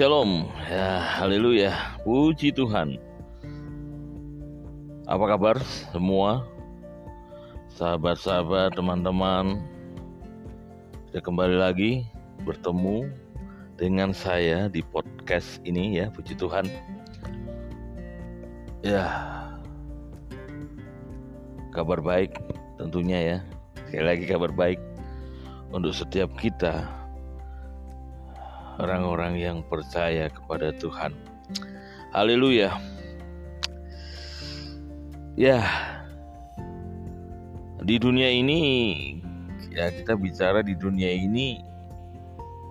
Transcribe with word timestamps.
Shalom, 0.00 0.48
ya 0.64 0.96
haleluya, 1.20 1.76
puji 2.08 2.56
Tuhan. 2.56 2.96
Apa 5.04 5.36
kabar 5.36 5.60
semua? 5.92 6.48
Sahabat-sahabat, 7.76 8.72
teman-teman, 8.72 9.60
kita 11.04 11.20
kembali 11.20 11.52
lagi 11.52 12.08
bertemu 12.48 13.12
dengan 13.76 14.16
saya 14.16 14.72
di 14.72 14.80
podcast 14.80 15.60
ini 15.68 16.00
ya, 16.00 16.08
puji 16.08 16.32
Tuhan. 16.32 16.64
Ya, 18.80 19.04
kabar 21.76 22.00
baik 22.00 22.40
tentunya 22.80 23.36
ya. 23.36 23.38
Sekali 23.84 24.04
lagi 24.16 24.24
kabar 24.24 24.48
baik 24.48 24.80
untuk 25.76 25.92
setiap 25.92 26.32
kita 26.40 26.99
orang-orang 28.80 29.36
yang 29.36 29.58
percaya 29.60 30.32
kepada 30.32 30.72
Tuhan. 30.72 31.12
Haleluya. 32.16 32.72
Ya. 35.36 35.60
Di 37.80 37.96
dunia 37.96 38.28
ini 38.28 38.60
ya 39.72 39.88
kita 39.88 40.16
bicara 40.16 40.60
di 40.60 40.76
dunia 40.76 41.12
ini 41.12 41.60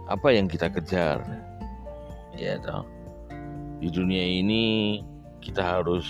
apa 0.09 0.33
yang 0.33 0.49
kita 0.49 0.73
kejar. 0.73 1.21
Ya 2.33 2.57
toh. 2.57 2.85
Di 3.79 3.87
dunia 3.87 4.25
ini 4.25 4.99
kita 5.39 5.63
harus 5.63 6.05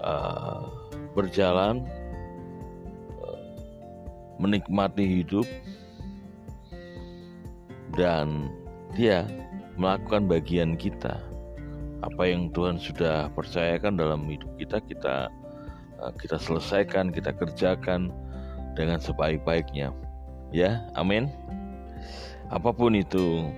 uh, 0.00 0.66
berjalan 1.12 1.84
uh, 3.20 3.40
menikmati 4.40 5.04
hidup 5.20 5.44
dan 7.96 8.50
dia 8.94 9.26
melakukan 9.74 10.30
bagian 10.30 10.78
kita. 10.78 11.18
Apa 12.04 12.28
yang 12.28 12.52
Tuhan 12.52 12.78
sudah 12.78 13.32
percayakan 13.32 13.98
dalam 13.98 14.28
hidup 14.28 14.52
kita, 14.60 14.78
kita 14.84 15.32
eh, 15.98 16.12
kita 16.20 16.36
selesaikan, 16.38 17.10
kita 17.10 17.32
kerjakan 17.34 18.12
dengan 18.76 19.00
sebaik-baiknya. 19.00 19.90
Ya, 20.54 20.86
amin. 20.94 21.32
Apa 22.52 22.70
pun 22.70 22.94
itu, 22.94 23.50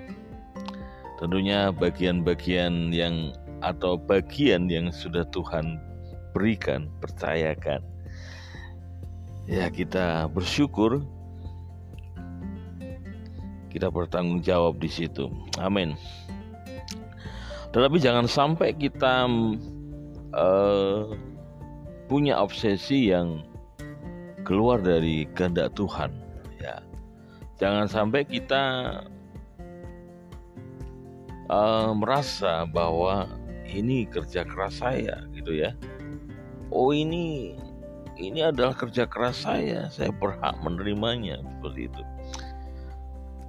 tentunya 1.21 1.69
bagian-bagian 1.75 2.95
yang 2.95 3.37
atau 3.61 3.99
bagian 3.99 4.71
yang 4.71 4.89
sudah 4.95 5.27
Tuhan 5.35 5.77
berikan, 6.33 6.89
percayakan. 7.03 7.83
Ya, 9.45 9.67
kita 9.69 10.31
bersyukur 10.31 11.03
kita 13.69 13.93
bertanggung 13.93 14.41
jawab 14.41 14.81
di 14.81 14.89
situ. 14.89 15.29
Amin. 15.61 15.97
Tetapi 17.69 18.01
jangan 18.01 18.25
sampai 18.25 18.73
kita 18.73 19.29
uh, 20.33 21.13
punya 22.09 22.41
obsesi 22.41 23.13
yang 23.13 23.45
keluar 24.49 24.81
dari 24.81 25.29
kehendak 25.37 25.77
Tuhan. 25.77 26.09
Ya, 26.57 26.81
jangan 27.61 27.85
sampai 27.85 28.25
kita 28.25 28.65
uh, 31.53 31.93
merasa 31.93 32.65
bahwa 32.65 33.29
ini 33.69 34.09
kerja 34.09 34.49
keras 34.49 34.81
saya, 34.81 35.29
gitu 35.37 35.53
ya. 35.53 35.77
Oh 36.73 36.97
ini 36.97 37.53
ini 38.17 38.41
adalah 38.41 38.73
kerja 38.73 39.05
keras 39.05 39.45
saya, 39.45 39.93
saya 39.93 40.09
berhak 40.09 40.57
menerimanya 40.65 41.39
seperti 41.45 41.93
itu. 41.93 42.03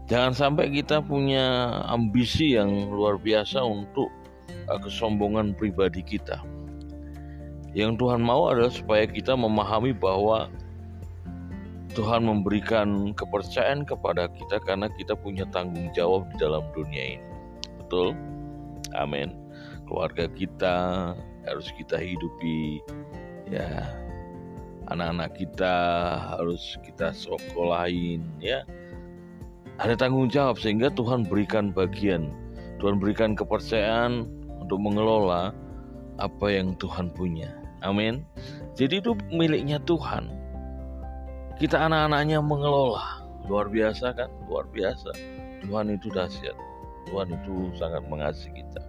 Jangan 0.10 0.34
sampai 0.34 0.74
kita 0.74 1.06
punya 1.06 1.70
ambisi 1.86 2.58
yang 2.58 2.90
luar 2.90 3.22
biasa 3.22 3.62
untuk 3.62 4.10
uh, 4.66 4.82
kesombongan 4.82 5.54
pribadi 5.54 6.02
kita. 6.02 6.42
Yang 7.78 8.02
Tuhan 8.02 8.26
mau 8.26 8.50
adalah 8.50 8.74
supaya 8.74 9.06
kita 9.06 9.38
memahami 9.38 9.94
bahwa 9.94 10.50
Tuhan 11.94 12.26
memberikan 12.26 13.14
kepercayaan 13.14 13.86
kepada 13.86 14.26
kita 14.34 14.58
karena 14.66 14.90
kita 14.98 15.14
punya 15.14 15.46
tanggung 15.54 15.94
jawab 15.94 16.26
di 16.34 16.36
dalam 16.42 16.66
dunia 16.74 17.22
ini. 17.22 17.30
Betul? 17.78 18.18
Amin. 18.98 19.38
Keluarga 19.86 20.26
kita 20.34 20.78
harus 21.46 21.70
kita 21.78 22.02
hidupi 22.02 22.82
ya. 23.54 23.86
Anak-anak 24.90 25.38
kita 25.38 25.78
harus 26.34 26.82
kita 26.82 27.14
sekolahin 27.14 28.26
ya 28.42 28.66
ada 29.80 29.96
tanggung 29.96 30.28
jawab 30.28 30.60
sehingga 30.60 30.92
Tuhan 30.92 31.24
berikan 31.24 31.72
bagian, 31.72 32.36
Tuhan 32.84 33.00
berikan 33.00 33.32
kepercayaan 33.32 34.28
untuk 34.60 34.76
mengelola 34.76 35.56
apa 36.20 36.48
yang 36.52 36.76
Tuhan 36.76 37.08
punya. 37.16 37.48
Amin. 37.80 38.28
Jadi 38.76 39.00
itu 39.00 39.16
miliknya 39.32 39.80
Tuhan. 39.88 40.28
Kita 41.56 41.80
anak-anaknya 41.88 42.44
mengelola. 42.44 43.24
Luar 43.48 43.72
biasa 43.72 44.12
kan? 44.20 44.28
Luar 44.52 44.68
biasa. 44.68 45.16
Tuhan 45.64 45.96
itu 45.96 46.12
dahsyat. 46.12 46.56
Tuhan 47.08 47.32
itu 47.32 47.72
sangat 47.80 48.04
mengasihi 48.12 48.60
kita. 48.60 48.84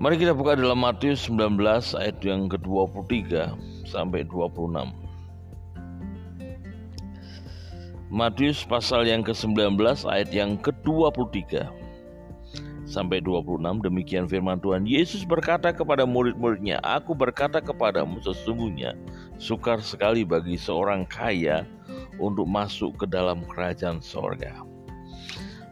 Mari 0.00 0.18
kita 0.18 0.32
buka 0.32 0.56
dalam 0.56 0.80
Matius 0.80 1.28
19 1.28 1.60
ayat 2.00 2.18
yang 2.24 2.48
ke-23 2.48 3.54
sampai 3.86 4.24
26. 4.26 5.03
Matius 8.14 8.62
pasal 8.62 9.10
yang 9.10 9.26
ke-19 9.26 9.74
ayat 10.06 10.30
yang 10.30 10.54
ke-23. 10.62 11.66
Sampai 12.86 13.18
26 13.18 13.58
demikian 13.82 14.30
firman 14.30 14.62
Tuhan. 14.62 14.86
Yesus 14.86 15.26
berkata 15.26 15.74
kepada 15.74 16.06
murid-muridnya 16.06 16.78
Aku 16.86 17.18
berkata 17.18 17.58
kepadamu 17.58 18.22
sesungguhnya 18.22 18.94
sukar 19.42 19.82
sekali 19.82 20.22
bagi 20.22 20.54
seorang 20.54 21.10
kaya 21.10 21.66
untuk 22.22 22.46
masuk 22.46 23.02
ke 23.02 23.10
dalam 23.10 23.42
kerajaan 23.50 23.98
sorga. 23.98 24.62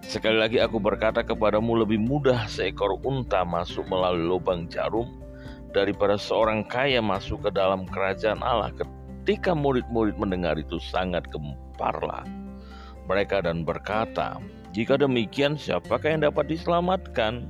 Sekali 0.03 0.43
lagi 0.43 0.59
aku 0.59 0.83
berkata 0.83 1.23
kepadamu 1.23 1.87
lebih 1.87 2.03
mudah 2.03 2.51
seekor 2.51 2.99
unta 3.07 3.47
masuk 3.47 3.87
melalui 3.87 4.27
lubang 4.27 4.67
jarum 4.67 5.07
daripada 5.71 6.19
seorang 6.19 6.67
kaya 6.67 6.99
masuk 6.99 7.47
ke 7.47 7.55
dalam 7.55 7.87
kerajaan 7.87 8.43
Allah 8.43 8.75
ketika 9.23 9.55
murid-murid 9.55 10.19
mendengar 10.19 10.59
itu 10.59 10.83
sangat 10.83 11.23
gemparlah 11.31 12.27
mereka 13.07 13.39
dan 13.39 13.63
berkata, 13.63 14.43
"Jika 14.75 14.99
demikian, 14.99 15.55
siapakah 15.55 16.11
yang 16.11 16.27
dapat 16.27 16.51
diselamatkan?" 16.51 17.47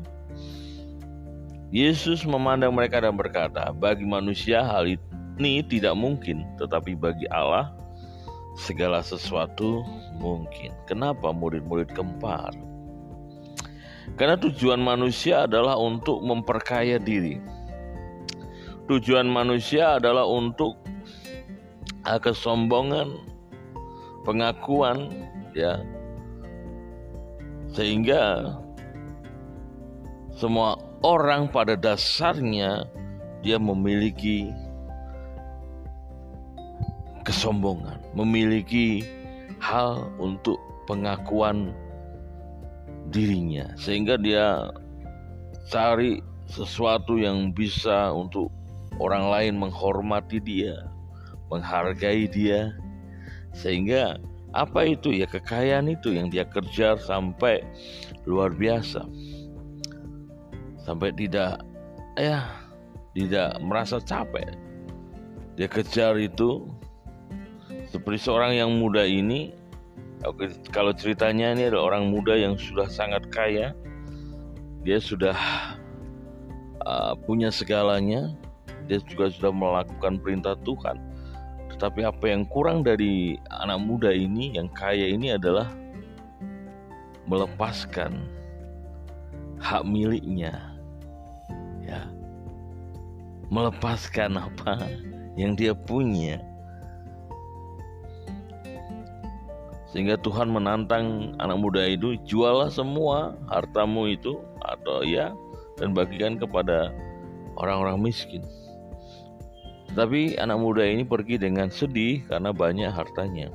Yesus 1.73 2.29
memandang 2.29 2.77
mereka 2.77 3.01
dan 3.01 3.17
berkata, 3.17 3.73
"Bagi 3.73 4.05
manusia 4.05 4.61
hal 4.61 4.85
ini 5.41 5.65
tidak 5.65 5.97
mungkin, 5.97 6.45
tetapi 6.61 6.93
bagi 6.93 7.25
Allah 7.33 7.73
segala 8.61 9.01
sesuatu 9.01 9.81
mungkin." 10.21 10.77
Kenapa 10.85 11.33
murid-murid 11.33 11.89
gempar? 11.97 12.53
Karena 14.21 14.37
tujuan 14.37 14.77
manusia 14.77 15.49
adalah 15.49 15.81
untuk 15.81 16.21
memperkaya 16.21 17.01
diri. 17.01 17.41
Tujuan 18.93 19.25
manusia 19.25 19.97
adalah 19.97 20.29
untuk 20.29 20.77
kesombongan, 22.05 23.15
pengakuan, 24.27 25.11
ya. 25.55 25.83
Sehingga 27.73 28.53
semua 30.37 30.77
orang 31.07 31.49
pada 31.49 31.79
dasarnya 31.79 32.85
dia 33.43 33.57
memiliki 33.59 34.51
kesombongan, 37.23 38.03
memiliki 38.15 39.07
hal 39.63 40.11
untuk 40.19 40.59
pengakuan 40.91 41.71
dirinya 43.15 43.71
sehingga 43.79 44.19
dia 44.19 44.73
cari 45.71 46.19
sesuatu 46.51 47.21
yang 47.21 47.55
bisa 47.55 48.11
untuk 48.11 48.51
orang 48.99 49.31
lain 49.31 49.55
menghormati 49.57 50.43
dia, 50.43 50.92
menghargai 51.53 52.25
dia, 52.25 52.73
sehingga 53.53 54.17
apa 54.53 54.85
itu 54.85 55.13
ya 55.17 55.25
kekayaan 55.25 55.89
itu 55.93 56.13
yang 56.13 56.29
dia 56.29 56.45
kejar 56.45 57.01
sampai 57.01 57.65
luar 58.29 58.53
biasa. 58.53 59.05
Sampai 60.85 61.13
tidak 61.17 61.65
ya 62.17 62.49
tidak 63.17 63.57
merasa 63.65 64.01
capek. 64.01 64.57
Dia 65.57 65.69
kejar 65.69 66.17
itu. 66.21 66.69
Seperti 67.89 68.25
seorang 68.25 68.57
yang 68.57 68.73
muda 68.81 69.05
ini 69.05 69.53
kalau 70.73 70.97
ceritanya 70.97 71.53
ini 71.53 71.69
adalah 71.69 71.93
orang 71.93 72.09
muda 72.09 72.33
yang 72.37 72.57
sudah 72.57 72.89
sangat 72.89 73.29
kaya. 73.29 73.77
Dia 74.85 74.97
sudah 75.01 75.37
uh, 76.85 77.13
punya 77.25 77.49
segalanya. 77.49 78.33
Dia 78.89 79.01
juga 79.09 79.33
sudah 79.33 79.53
melakukan 79.53 80.21
perintah 80.21 80.57
Tuhan 80.61 81.12
tapi 81.83 82.07
apa 82.07 82.31
yang 82.31 82.47
kurang 82.47 82.87
dari 82.87 83.35
anak 83.51 83.83
muda 83.83 84.15
ini 84.15 84.55
yang 84.55 84.71
kaya 84.71 85.11
ini 85.11 85.35
adalah 85.35 85.67
melepaskan 87.27 88.23
hak 89.59 89.83
miliknya. 89.83 90.79
Ya. 91.83 92.07
Melepaskan 93.51 94.39
apa 94.39 94.79
yang 95.35 95.59
dia 95.59 95.75
punya. 95.75 96.39
Sehingga 99.91 100.15
Tuhan 100.23 100.55
menantang 100.55 101.35
anak 101.43 101.59
muda 101.59 101.83
itu 101.83 102.15
juallah 102.23 102.71
semua 102.71 103.35
hartamu 103.51 104.07
itu 104.07 104.39
atau 104.63 105.03
ya 105.03 105.35
dan 105.83 105.93
bagikan 105.99 106.39
kepada 106.39 106.95
orang-orang 107.59 108.09
miskin 108.09 108.47
tapi 109.93 110.41
anak 110.41 110.57
muda 110.57 110.85
ini 110.85 111.05
pergi 111.05 111.37
dengan 111.37 111.69
sedih 111.69 112.25
karena 112.29 112.51
banyak 112.51 112.89
hartanya. 112.89 113.53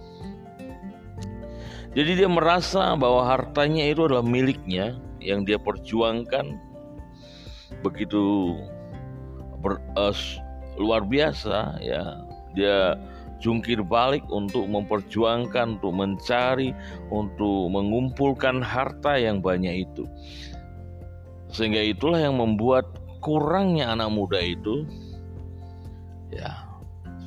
Jadi 1.98 2.14
dia 2.14 2.30
merasa 2.30 2.94
bahwa 2.94 3.26
hartanya 3.26 3.82
itu 3.90 4.06
adalah 4.06 4.22
miliknya 4.22 5.02
yang 5.18 5.42
dia 5.42 5.58
perjuangkan. 5.58 6.62
Begitu 7.82 8.54
ber, 9.66 9.82
uh, 9.98 10.14
luar 10.78 11.02
biasa 11.02 11.82
ya. 11.82 12.22
Dia 12.54 13.02
jungkir 13.42 13.82
balik 13.82 14.26
untuk 14.30 14.70
memperjuangkan, 14.70 15.82
untuk 15.82 15.94
mencari, 15.94 16.70
untuk 17.10 17.70
mengumpulkan 17.74 18.62
harta 18.62 19.18
yang 19.18 19.42
banyak 19.42 19.90
itu. 19.90 20.06
Sehingga 21.50 21.82
itulah 21.82 22.22
yang 22.22 22.38
membuat 22.38 22.86
kurangnya 23.26 23.90
anak 23.90 24.14
muda 24.14 24.38
itu 24.38 24.86
ya 26.32 26.68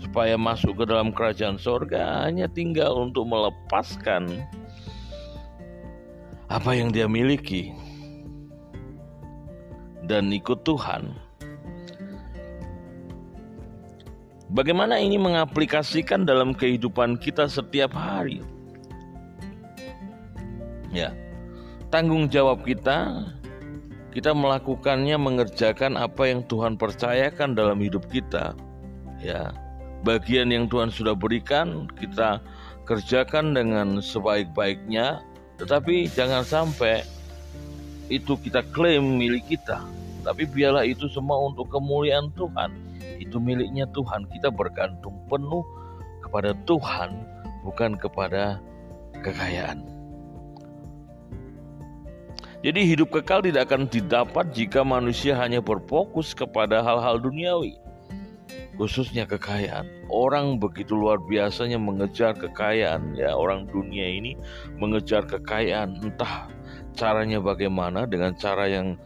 supaya 0.01 0.35
masuk 0.41 0.81
ke 0.81 0.85
dalam 0.89 1.13
kerajaan 1.13 1.61
sorga 1.61 2.25
hanya 2.25 2.49
tinggal 2.49 2.97
untuk 3.01 3.29
melepaskan 3.29 4.43
apa 6.51 6.71
yang 6.75 6.91
dia 6.91 7.07
miliki 7.07 7.71
dan 10.09 10.33
ikut 10.35 10.67
Tuhan 10.67 11.15
Bagaimana 14.51 14.99
ini 14.99 15.15
mengaplikasikan 15.15 16.27
dalam 16.27 16.59
kehidupan 16.59 17.23
kita 17.23 17.47
setiap 17.47 17.95
hari? 17.95 18.43
Ya, 20.91 21.15
tanggung 21.95 22.27
jawab 22.27 22.67
kita, 22.67 23.31
kita 24.11 24.35
melakukannya 24.35 25.15
mengerjakan 25.23 25.95
apa 25.95 26.27
yang 26.27 26.43
Tuhan 26.51 26.75
percayakan 26.75 27.55
dalam 27.55 27.79
hidup 27.79 28.11
kita. 28.11 28.59
Ya, 29.21 29.53
bagian 30.03 30.49
yang 30.49 30.65
Tuhan 30.67 30.89
sudah 30.89 31.13
berikan 31.13 31.85
kita 32.01 32.41
kerjakan 32.89 33.53
dengan 33.53 34.01
sebaik-baiknya, 34.01 35.21
tetapi 35.61 36.09
jangan 36.11 36.43
sampai 36.43 37.05
itu 38.11 38.35
kita 38.41 38.65
klaim 38.75 39.21
milik 39.21 39.47
kita, 39.47 39.85
tapi 40.27 40.49
biarlah 40.49 40.83
itu 40.83 41.07
semua 41.07 41.39
untuk 41.47 41.71
kemuliaan 41.71 42.33
Tuhan. 42.35 42.73
Itu 43.21 43.37
miliknya 43.39 43.85
Tuhan. 43.93 44.25
Kita 44.33 44.49
bergantung 44.49 45.15
penuh 45.29 45.63
kepada 46.25 46.57
Tuhan, 46.65 47.21
bukan 47.63 47.95
kepada 48.01 48.59
kekayaan. 49.21 49.85
Jadi 52.61 52.81
hidup 52.85 53.09
kekal 53.09 53.41
tidak 53.41 53.73
akan 53.73 53.89
didapat 53.89 54.53
jika 54.53 54.85
manusia 54.85 55.33
hanya 55.33 55.65
berfokus 55.65 56.37
kepada 56.37 56.85
hal-hal 56.85 57.17
duniawi, 57.17 57.81
khususnya 58.81 59.29
kekayaan. 59.29 59.87
Orang 60.09 60.57
begitu 60.57 60.97
luar 60.97 61.21
biasanya 61.21 61.77
mengejar 61.77 62.33
kekayaan, 62.37 63.15
ya. 63.19 63.37
Orang 63.37 63.69
dunia 63.69 64.09
ini 64.09 64.35
mengejar 64.81 65.29
kekayaan, 65.29 66.01
entah 66.01 66.49
caranya 66.97 67.39
bagaimana 67.39 68.09
dengan 68.09 68.33
cara 68.37 68.67
yang 68.67 68.97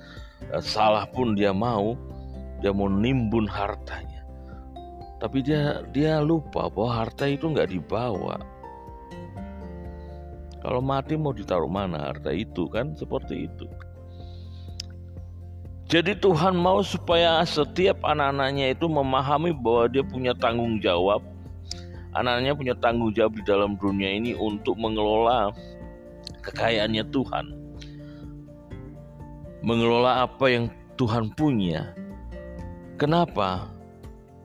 eh, 0.51 0.63
salah 0.63 1.05
pun 1.11 1.35
dia 1.35 1.51
mau, 1.51 1.99
dia 2.63 2.71
mau 2.71 2.87
nimbun 2.87 3.51
hartanya. 3.51 4.23
Tapi 5.19 5.41
dia 5.41 5.81
dia 5.91 6.21
lupa 6.21 6.69
bahwa 6.69 7.05
harta 7.05 7.25
itu 7.25 7.49
nggak 7.49 7.73
dibawa. 7.73 8.37
Kalau 10.65 10.81
mati 10.81 11.13
mau 11.17 11.37
ditaruh 11.37 11.69
mana 11.69 12.13
harta 12.13 12.33
itu 12.33 12.65
kan? 12.73 12.97
Seperti 12.97 13.49
itu 13.49 13.69
jadi 15.85 16.17
Tuhan 16.17 16.57
mau 16.57 16.81
supaya 16.81 17.45
setiap 17.45 18.01
anak-anaknya 18.03 18.73
itu 18.73 18.89
memahami 18.89 19.53
bahwa 19.53 19.85
dia 19.91 20.05
punya 20.05 20.33
tanggung 20.37 20.81
jawab 20.81 21.21
Anaknya 22.15 22.55
punya 22.55 22.79
tanggung 22.79 23.11
jawab 23.11 23.35
di 23.35 23.43
dalam 23.43 23.75
dunia 23.75 24.07
ini 24.07 24.39
untuk 24.39 24.79
mengelola 24.79 25.51
kekayaannya 26.47 27.05
Tuhan 27.11 27.47
mengelola 29.67 30.23
apa 30.23 30.47
yang 30.47 30.71
Tuhan 30.95 31.35
punya 31.35 31.91
Kenapa? 32.95 33.75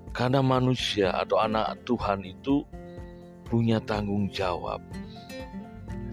Karena 0.09 0.41
manusia 0.41 1.13
atau 1.13 1.37
anak 1.37 1.77
Tuhan 1.85 2.25
itu 2.25 2.65
punya 3.45 3.77
tanggung 3.77 4.25
jawab. 4.33 4.81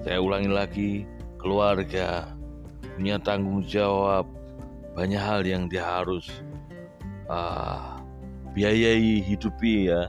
Saya 0.04 0.20
ulangi 0.20 0.52
lagi, 0.52 0.92
keluarga 1.40 2.28
punya 2.92 3.16
tanggung 3.16 3.64
jawab. 3.64 4.28
Banyak 4.96 5.20
hal 5.20 5.44
yang 5.44 5.68
dia 5.68 5.84
harus 5.84 6.24
uh, 7.28 8.00
biayai 8.56 9.20
hidupi 9.20 9.92
ya. 9.92 10.08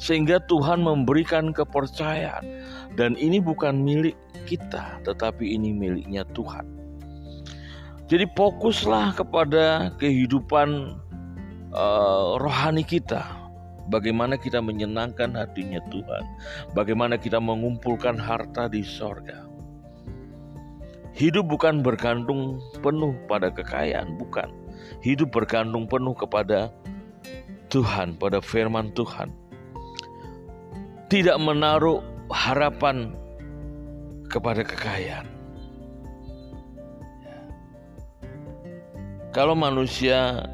Sehingga 0.00 0.40
Tuhan 0.48 0.80
memberikan 0.80 1.52
kepercayaan 1.52 2.42
dan 2.96 3.14
ini 3.20 3.38
bukan 3.38 3.84
milik 3.84 4.16
kita, 4.48 4.98
tetapi 5.04 5.52
ini 5.52 5.76
miliknya 5.76 6.24
Tuhan. 6.32 6.64
Jadi 8.08 8.24
fokuslah 8.32 9.14
kepada 9.14 9.94
kehidupan 10.00 10.96
uh, 11.76 12.40
rohani 12.40 12.82
kita. 12.82 13.24
Bagaimana 13.92 14.38
kita 14.40 14.62
menyenangkan 14.62 15.34
hatinya 15.36 15.82
Tuhan. 15.92 16.24
Bagaimana 16.72 17.20
kita 17.20 17.42
mengumpulkan 17.42 18.14
harta 18.16 18.70
di 18.70 18.80
sorga. 18.80 19.51
Hidup 21.12 21.44
bukan 21.44 21.84
bergantung 21.84 22.56
penuh 22.80 23.12
pada 23.28 23.52
kekayaan, 23.52 24.16
bukan. 24.16 24.48
Hidup 25.04 25.28
bergantung 25.28 25.84
penuh 25.84 26.16
kepada 26.16 26.72
Tuhan, 27.68 28.16
pada 28.16 28.40
firman 28.40 28.92
Tuhan. 28.96 29.28
Tidak 31.12 31.36
menaruh 31.36 32.00
harapan 32.32 33.12
kepada 34.32 34.64
kekayaan. 34.64 35.28
Kalau 39.32 39.56
manusia 39.56 40.44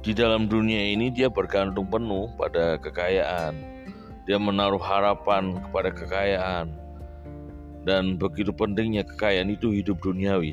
di 0.00 0.16
dalam 0.16 0.48
dunia 0.48 0.80
ini 0.94 1.12
dia 1.12 1.30
bergantung 1.30 1.90
penuh 1.90 2.30
pada 2.38 2.78
kekayaan. 2.78 3.54
Dia 4.24 4.38
menaruh 4.38 4.80
harapan 4.80 5.58
kepada 5.58 5.90
kekayaan. 5.90 6.79
Dan 7.80 8.20
begitu 8.20 8.52
pentingnya 8.52 9.08
kekayaan 9.08 9.56
itu 9.56 9.72
hidup 9.72 10.04
duniawi. 10.04 10.52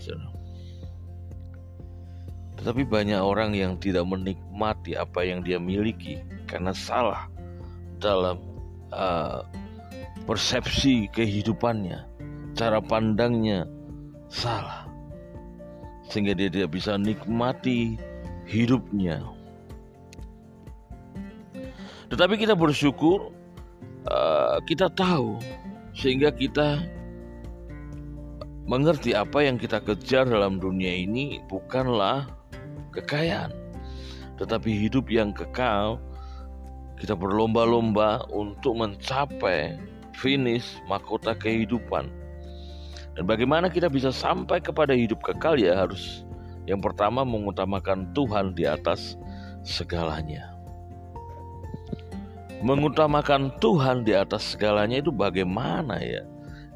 Tetapi 2.57 2.87
banyak 2.87 3.19
orang 3.19 3.53
yang 3.53 3.75
tidak 3.77 4.07
menikmati 4.07 4.97
apa 4.97 5.21
yang 5.27 5.43
dia 5.43 5.61
miliki 5.61 6.23
karena 6.47 6.71
salah 6.71 7.29
dalam 7.99 8.39
uh, 8.95 9.43
persepsi 10.25 11.11
kehidupannya, 11.13 12.01
cara 12.57 12.81
pandangnya 12.81 13.67
salah, 14.31 14.87
sehingga 16.09 16.33
dia 16.33 16.49
tidak 16.49 16.73
bisa 16.75 16.97
nikmati 16.97 17.99
hidupnya. 18.47 19.21
Tetapi 22.07 22.39
kita 22.39 22.55
bersyukur, 22.55 23.35
uh, 24.07 24.57
kita 24.63 24.87
tahu, 24.95 25.37
sehingga 25.91 26.31
kita 26.31 26.79
mengerti 28.67 29.15
apa 29.15 29.47
yang 29.47 29.55
kita 29.55 29.79
kejar 29.79 30.27
dalam 30.27 30.59
dunia 30.59 30.91
ini 30.91 31.39
bukanlah 31.47 32.27
kekayaan, 32.91 33.55
tetapi 34.35 34.69
hidup 34.87 35.07
yang 35.07 35.31
kekal. 35.31 35.97
Kita 36.97 37.13
berlomba-lomba 37.13 38.25
untuk 38.33 38.81
mencapai 38.81 39.77
finish 40.17 40.81
mahkota 40.89 41.37
kehidupan. 41.37 42.09
Dan 43.13 43.23
bagaimana 43.29 43.69
kita 43.69 43.85
bisa 43.85 44.09
sampai 44.09 44.57
kepada 44.57 44.97
hidup 44.97 45.21
kekal 45.21 45.61
ya 45.61 45.77
harus 45.77 46.25
yang 46.65 46.81
pertama 46.81 47.21
mengutamakan 47.21 48.09
Tuhan 48.17 48.57
di 48.57 48.65
atas 48.65 49.13
segalanya 49.61 50.57
mengutamakan 52.61 53.53
Tuhan 53.61 54.01
di 54.01 54.17
atas 54.17 54.57
segalanya 54.57 54.97
itu 54.97 55.13
bagaimana 55.13 56.01
ya? 56.01 56.25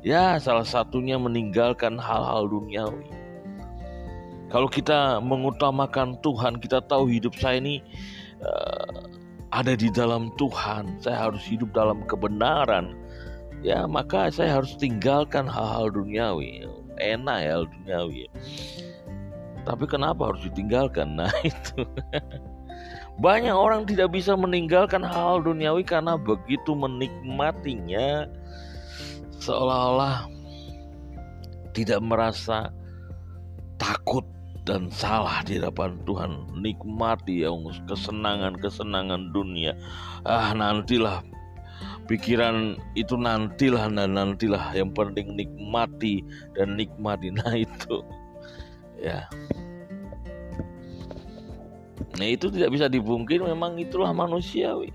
Ya, 0.02 0.42
salah 0.42 0.66
satunya 0.66 1.14
meninggalkan 1.22 1.94
hal-hal 2.02 2.50
duniawi. 2.50 3.06
Kalau 4.50 4.66
kita 4.66 5.22
mengutamakan 5.22 6.18
Tuhan, 6.26 6.58
kita 6.58 6.82
tahu 6.90 7.06
hidup 7.06 7.38
saya 7.38 7.62
ini 7.62 7.86
uh, 8.42 9.06
ada 9.54 9.78
di 9.78 9.94
dalam 9.94 10.34
Tuhan. 10.42 10.98
Saya 11.06 11.30
harus 11.30 11.46
hidup 11.46 11.70
dalam 11.78 12.02
kebenaran. 12.10 12.98
Ya, 13.62 13.86
maka 13.86 14.34
saya 14.34 14.58
harus 14.58 14.74
tinggalkan 14.74 15.46
hal-hal 15.46 15.94
duniawi. 15.94 16.66
enak 16.98 17.38
ya 17.46 17.52
hal 17.62 17.66
duniawi. 17.70 18.26
Tapi 19.70 19.86
kenapa 19.86 20.34
harus 20.34 20.42
ditinggalkan? 20.50 21.14
Nah 21.22 21.30
itu. 21.46 21.86
Banyak 23.22 23.54
orang 23.54 23.86
tidak 23.86 24.18
bisa 24.18 24.34
meninggalkan 24.34 25.06
hal 25.06 25.46
duniawi 25.46 25.86
karena 25.86 26.18
begitu 26.18 26.74
menikmatinya 26.74 28.26
seolah-olah 29.42 30.30
tidak 31.74 32.00
merasa 32.06 32.70
takut 33.82 34.24
dan 34.64 34.94
salah 34.94 35.42
di 35.42 35.58
hadapan 35.58 35.98
Tuhan. 36.06 36.32
Nikmati 36.62 37.42
yang 37.42 37.66
kesenangan-kesenangan 37.90 39.34
dunia. 39.34 39.74
Ah 40.22 40.54
nantilah 40.54 41.26
pikiran 42.06 42.78
itu 42.94 43.18
nantilah 43.18 43.90
dan 43.90 44.14
nantilah 44.14 44.76
yang 44.78 44.94
penting 44.94 45.34
nikmati 45.34 46.22
dan 46.54 46.78
nikmati 46.78 47.34
nah 47.40 47.56
itu 47.58 48.06
ya 49.02 49.26
Nah 52.20 52.28
itu 52.28 52.54
tidak 52.54 52.70
bisa 52.76 52.86
dibungkir 52.86 53.42
memang 53.42 53.82
itulah 53.82 54.14
manusiawi. 54.14 54.94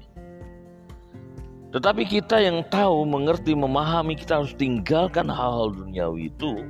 Tetapi 1.76 2.08
kita 2.08 2.40
yang 2.40 2.64
tahu, 2.72 3.04
mengerti, 3.04 3.52
memahami 3.52 4.16
kita 4.16 4.40
harus 4.40 4.56
tinggalkan 4.56 5.28
hal-hal 5.28 5.76
duniawi 5.76 6.32
itu 6.32 6.64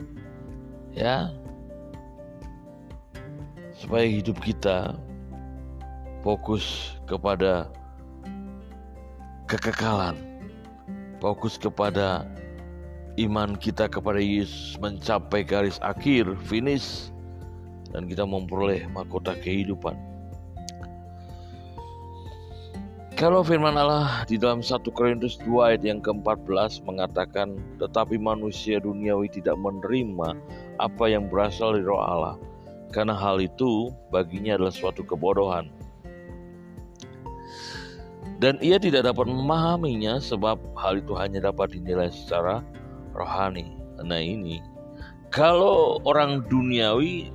ya 0.98 1.30
supaya 3.70 4.02
hidup 4.02 4.34
kita 4.42 4.98
fokus 6.26 6.98
kepada 7.06 7.70
kekekalan, 9.46 10.18
fokus 11.22 11.54
kepada 11.54 12.26
iman 13.14 13.54
kita 13.54 13.86
kepada 13.86 14.18
Yesus 14.18 14.74
mencapai 14.82 15.46
garis 15.46 15.78
akhir, 15.86 16.34
finish, 16.50 17.14
dan 17.94 18.10
kita 18.10 18.26
memperoleh 18.26 18.90
mahkota 18.90 19.38
kehidupan. 19.38 19.94
Kalau 23.16 23.40
firman 23.40 23.80
Allah 23.80 24.28
di 24.28 24.36
dalam 24.36 24.60
1 24.60 24.92
Korintus 24.92 25.40
2 25.40 25.72
ayat 25.72 25.82
yang 25.88 26.04
ke-14 26.04 26.84
mengatakan 26.84 27.56
tetapi 27.80 28.20
manusia 28.20 28.76
duniawi 28.76 29.32
tidak 29.32 29.56
menerima 29.56 30.36
apa 30.76 31.04
yang 31.08 31.24
berasal 31.24 31.72
dari 31.72 31.88
roh 31.88 31.96
Allah 31.96 32.36
karena 32.92 33.16
hal 33.16 33.40
itu 33.40 33.88
baginya 34.12 34.60
adalah 34.60 34.68
suatu 34.68 35.00
kebodohan 35.00 35.72
dan 38.36 38.60
ia 38.60 38.76
tidak 38.76 39.08
dapat 39.08 39.24
memahaminya 39.32 40.20
sebab 40.20 40.60
hal 40.76 41.00
itu 41.00 41.16
hanya 41.16 41.48
dapat 41.48 41.72
dinilai 41.72 42.12
secara 42.12 42.60
rohani. 43.16 43.80
Nah 44.04 44.20
ini 44.20 44.60
kalau 45.32 46.04
orang 46.04 46.44
duniawi 46.52 47.32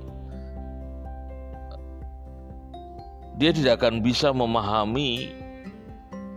dia 3.42 3.50
tidak 3.50 3.82
akan 3.82 3.98
bisa 3.98 4.30
memahami 4.30 5.41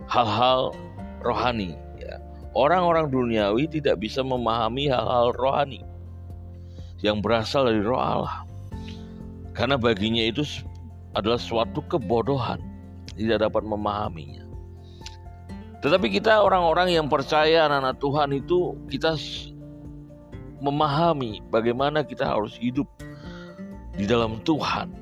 hal-hal 0.06 0.74
rohani. 1.22 1.74
Ya. 1.98 2.22
Orang-orang 2.54 3.10
duniawi 3.10 3.66
tidak 3.70 4.00
bisa 4.02 4.22
memahami 4.22 4.88
hal-hal 4.90 5.34
rohani 5.36 5.82
yang 7.04 7.20
berasal 7.20 7.68
dari 7.68 7.82
roh 7.82 8.00
Allah. 8.00 8.46
Karena 9.52 9.80
baginya 9.80 10.20
itu 10.20 10.44
adalah 11.16 11.40
suatu 11.40 11.80
kebodohan, 11.88 12.60
tidak 13.16 13.48
dapat 13.48 13.64
memahaminya. 13.64 14.44
Tetapi 15.80 16.12
kita 16.12 16.44
orang-orang 16.44 16.92
yang 16.92 17.06
percaya 17.08 17.68
anak-anak 17.68 17.96
Tuhan 18.00 18.30
itu 18.36 18.76
kita 18.92 19.16
memahami 20.60 21.44
bagaimana 21.52 22.04
kita 22.04 22.26
harus 22.26 22.56
hidup 22.56 22.88
di 23.96 24.04
dalam 24.04 24.40
Tuhan. 24.44 24.92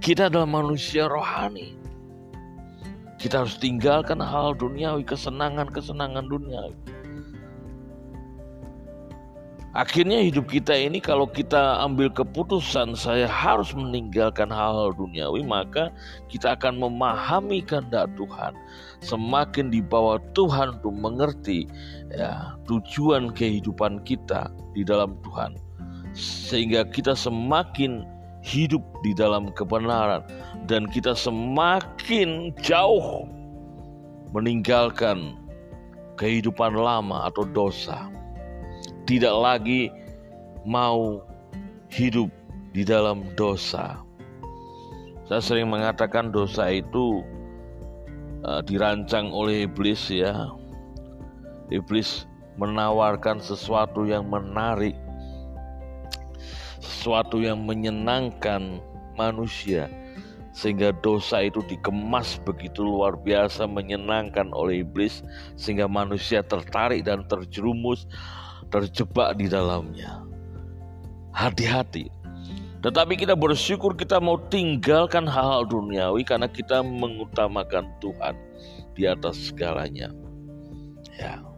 Kita 0.00 0.32
adalah 0.32 0.48
manusia 0.48 1.08
rohani. 1.08 1.79
Kita 3.20 3.44
harus 3.44 3.60
tinggalkan 3.60 4.16
hal 4.24 4.56
duniawi, 4.56 5.04
kesenangan-kesenangan 5.04 6.24
duniawi. 6.24 6.72
Akhirnya 9.70 10.18
hidup 10.18 10.50
kita 10.50 10.74
ini 10.74 10.98
kalau 10.98 11.30
kita 11.30 11.78
ambil 11.86 12.10
keputusan 12.10 12.98
saya 12.98 13.30
harus 13.30 13.70
meninggalkan 13.70 14.50
hal-hal 14.50 14.90
duniawi 14.98 15.46
maka 15.46 15.94
kita 16.26 16.58
akan 16.58 16.82
memahami 16.82 17.62
kehendak 17.62 18.10
Tuhan. 18.18 18.58
Semakin 18.98 19.70
dibawa 19.70 20.18
Tuhan 20.34 20.82
untuk 20.82 20.90
mengerti 20.98 21.70
ya 22.10 22.58
tujuan 22.66 23.30
kehidupan 23.30 24.02
kita 24.02 24.50
di 24.74 24.82
dalam 24.82 25.14
Tuhan. 25.22 25.54
Sehingga 26.18 26.82
kita 26.90 27.14
semakin 27.14 28.02
hidup 28.40 28.80
di 29.04 29.12
dalam 29.12 29.52
kebenaran 29.52 30.24
dan 30.64 30.88
kita 30.88 31.12
semakin 31.12 32.56
jauh 32.60 33.28
meninggalkan 34.32 35.36
kehidupan 36.16 36.76
lama 36.76 37.28
atau 37.28 37.44
dosa. 37.48 38.08
Tidak 39.08 39.34
lagi 39.34 39.90
mau 40.64 41.24
hidup 41.90 42.30
di 42.70 42.86
dalam 42.86 43.26
dosa. 43.34 43.98
Saya 45.26 45.42
sering 45.42 45.70
mengatakan 45.70 46.30
dosa 46.30 46.70
itu 46.70 47.22
uh, 48.46 48.62
dirancang 48.62 49.30
oleh 49.34 49.66
iblis 49.66 50.10
ya. 50.10 50.52
Iblis 51.70 52.26
menawarkan 52.58 53.38
sesuatu 53.38 54.04
yang 54.06 54.26
menarik 54.26 54.94
sesuatu 56.80 57.38
yang 57.44 57.62
menyenangkan 57.68 58.80
manusia 59.14 59.86
sehingga 60.50 60.90
dosa 61.04 61.46
itu 61.46 61.62
dikemas 61.70 62.42
begitu 62.42 62.82
luar 62.82 63.14
biasa 63.14 63.70
menyenangkan 63.70 64.50
oleh 64.50 64.82
iblis 64.82 65.22
sehingga 65.54 65.86
manusia 65.86 66.42
tertarik 66.42 67.06
dan 67.06 67.22
terjerumus 67.30 68.08
terjebak 68.74 69.38
di 69.38 69.46
dalamnya. 69.46 70.26
Hati-hati. 71.30 72.10
Tetapi 72.80 73.14
kita 73.14 73.36
bersyukur 73.36 73.92
kita 73.94 74.18
mau 74.18 74.40
tinggalkan 74.48 75.28
hal-hal 75.28 75.68
duniawi 75.68 76.24
karena 76.24 76.48
kita 76.48 76.80
mengutamakan 76.80 77.86
Tuhan 78.00 78.34
di 78.96 79.04
atas 79.06 79.52
segalanya. 79.52 80.10
Ya 81.14 81.49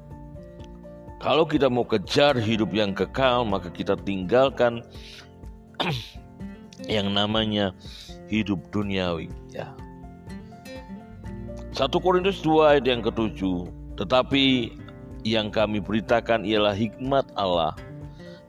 kalau 1.23 1.47
kita 1.47 1.71
mau 1.71 1.87
kejar 1.87 2.35
hidup 2.35 2.75
yang 2.75 2.91
kekal 2.91 3.47
maka 3.47 3.71
kita 3.71 3.95
tinggalkan 4.03 4.83
yang 6.91 7.15
namanya 7.15 7.71
hidup 8.27 8.59
duniawi 8.75 9.31
ya. 9.55 9.71
1 11.73 11.89
Korintus 12.05 12.45
2 12.45 12.77
ayat 12.77 12.85
yang 12.85 13.01
ketujuh 13.01 13.65
Tetapi 13.97 14.77
yang 15.25 15.49
kami 15.49 15.79
beritakan 15.81 16.45
ialah 16.45 16.75
hikmat 16.75 17.25
Allah 17.39 17.73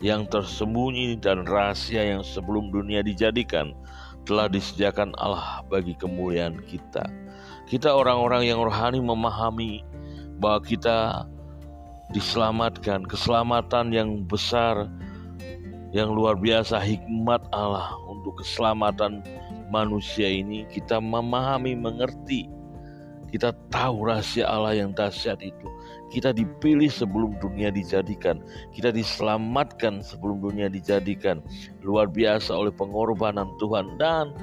yang 0.03 0.27
tersembunyi 0.27 1.15
dan 1.15 1.47
rahasia 1.47 2.03
yang 2.03 2.25
sebelum 2.25 2.73
dunia 2.73 2.99
dijadikan 2.99 3.71
telah 4.27 4.51
disediakan 4.51 5.15
Allah 5.15 5.63
bagi 5.71 5.95
kemuliaan 5.95 6.59
kita. 6.67 7.07
Kita 7.71 7.95
orang-orang 7.95 8.51
yang 8.51 8.59
rohani 8.59 8.99
memahami 8.99 9.79
bahwa 10.43 10.59
kita 10.59 11.27
diselamatkan, 12.11 13.07
keselamatan 13.07 13.95
yang 13.95 14.27
besar 14.27 14.91
yang 15.93 16.11
luar 16.11 16.35
biasa. 16.35 16.81
Hikmat 16.81 17.47
Allah 17.53 17.93
untuk 18.09 18.41
keselamatan 18.43 19.23
manusia 19.69 20.27
ini. 20.27 20.67
Kita 20.67 20.99
memahami 20.99 21.77
mengerti. 21.77 22.49
Kita 23.33 23.49
tahu 23.73 24.05
rahasia 24.13 24.45
Allah 24.45 24.77
yang 24.77 24.93
dahsyat 24.93 25.41
itu. 25.41 25.65
Kita 26.13 26.29
dipilih 26.29 26.93
sebelum 26.93 27.33
dunia 27.41 27.73
dijadikan. 27.73 28.37
Kita 28.69 28.93
diselamatkan 28.93 30.05
sebelum 30.05 30.37
dunia 30.37 30.69
dijadikan. 30.69 31.41
Luar 31.81 32.05
biasa 32.05 32.53
oleh 32.53 32.69
pengorbanan 32.69 33.49
Tuhan. 33.57 33.97
Dan 33.97 34.37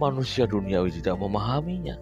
manusia 0.00 0.48
duniawi 0.48 0.88
tidak 0.88 1.20
memahaminya 1.20 2.00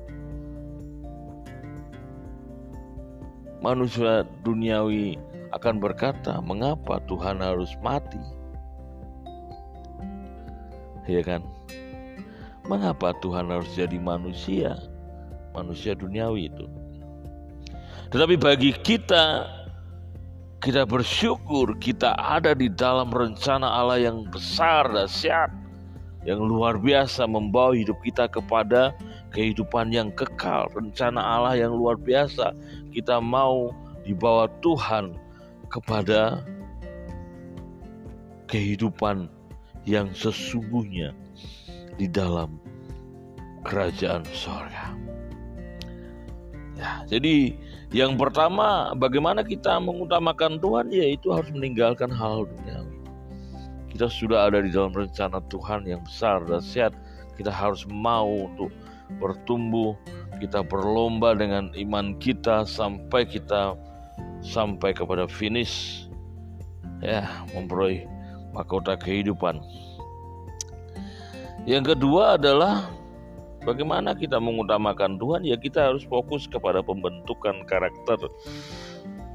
manusia 3.64 4.26
duniawi 4.46 5.18
akan 5.54 5.80
berkata 5.80 6.38
mengapa 6.44 7.00
Tuhan 7.08 7.40
harus 7.40 7.72
mati 7.80 8.20
ya 11.08 11.24
kan? 11.24 11.40
Mengapa 12.68 13.16
Tuhan 13.24 13.48
harus 13.48 13.72
jadi 13.72 13.96
manusia? 13.96 14.76
Manusia 15.56 15.96
duniawi 15.96 16.52
itu. 16.52 16.68
Tetapi 18.12 18.36
bagi 18.36 18.76
kita 18.76 19.48
kita 20.60 20.84
bersyukur 20.84 21.72
kita 21.80 22.12
ada 22.18 22.52
di 22.52 22.68
dalam 22.68 23.08
rencana 23.08 23.64
Allah 23.64 24.04
yang 24.04 24.28
besar 24.28 24.90
dahsyat 24.90 25.48
yang 26.26 26.42
luar 26.42 26.78
biasa 26.78 27.26
membawa 27.30 27.74
hidup 27.74 27.98
kita 28.02 28.26
kepada 28.26 28.94
kehidupan 29.30 29.94
yang 29.94 30.10
kekal, 30.14 30.66
rencana 30.74 31.20
Allah 31.20 31.54
yang 31.54 31.76
luar 31.76 31.94
biasa. 31.94 32.54
Kita 32.90 33.22
mau 33.22 33.70
dibawa 34.02 34.50
Tuhan 34.64 35.14
kepada 35.68 36.42
kehidupan 38.48 39.28
yang 39.84 40.10
sesungguhnya 40.16 41.12
di 42.00 42.08
dalam 42.08 42.56
kerajaan 43.62 44.24
sorga. 44.32 44.96
Ya, 46.78 47.02
jadi 47.10 47.58
yang 47.90 48.14
pertama 48.14 48.94
bagaimana 48.94 49.42
kita 49.42 49.82
mengutamakan 49.82 50.62
Tuhan 50.62 50.86
yaitu 50.94 51.34
harus 51.34 51.50
meninggalkan 51.50 52.08
hal 52.08 52.46
duniawi. 52.46 52.97
Kita 53.98 54.14
sudah 54.14 54.46
ada 54.46 54.62
di 54.62 54.70
dalam 54.70 54.94
rencana 54.94 55.42
Tuhan 55.50 55.82
yang 55.82 56.06
besar 56.06 56.46
dan 56.46 56.62
sehat. 56.62 56.94
Kita 57.34 57.50
harus 57.50 57.82
mau 57.90 58.46
untuk 58.46 58.70
bertumbuh, 59.18 59.98
kita 60.38 60.62
berlomba 60.62 61.34
dengan 61.34 61.74
iman 61.74 62.14
kita 62.22 62.62
sampai 62.62 63.26
kita 63.26 63.74
sampai 64.38 64.94
kepada 64.94 65.26
finish 65.26 66.06
ya 67.02 67.26
memperoleh 67.50 68.06
mahkota 68.54 68.94
kehidupan. 68.94 69.58
Yang 71.66 71.98
kedua 71.98 72.38
adalah 72.38 72.86
bagaimana 73.66 74.14
kita 74.14 74.38
mengutamakan 74.38 75.18
Tuhan 75.18 75.42
ya 75.42 75.58
kita 75.58 75.90
harus 75.90 76.06
fokus 76.06 76.46
kepada 76.46 76.86
pembentukan 76.86 77.66
karakter 77.66 78.30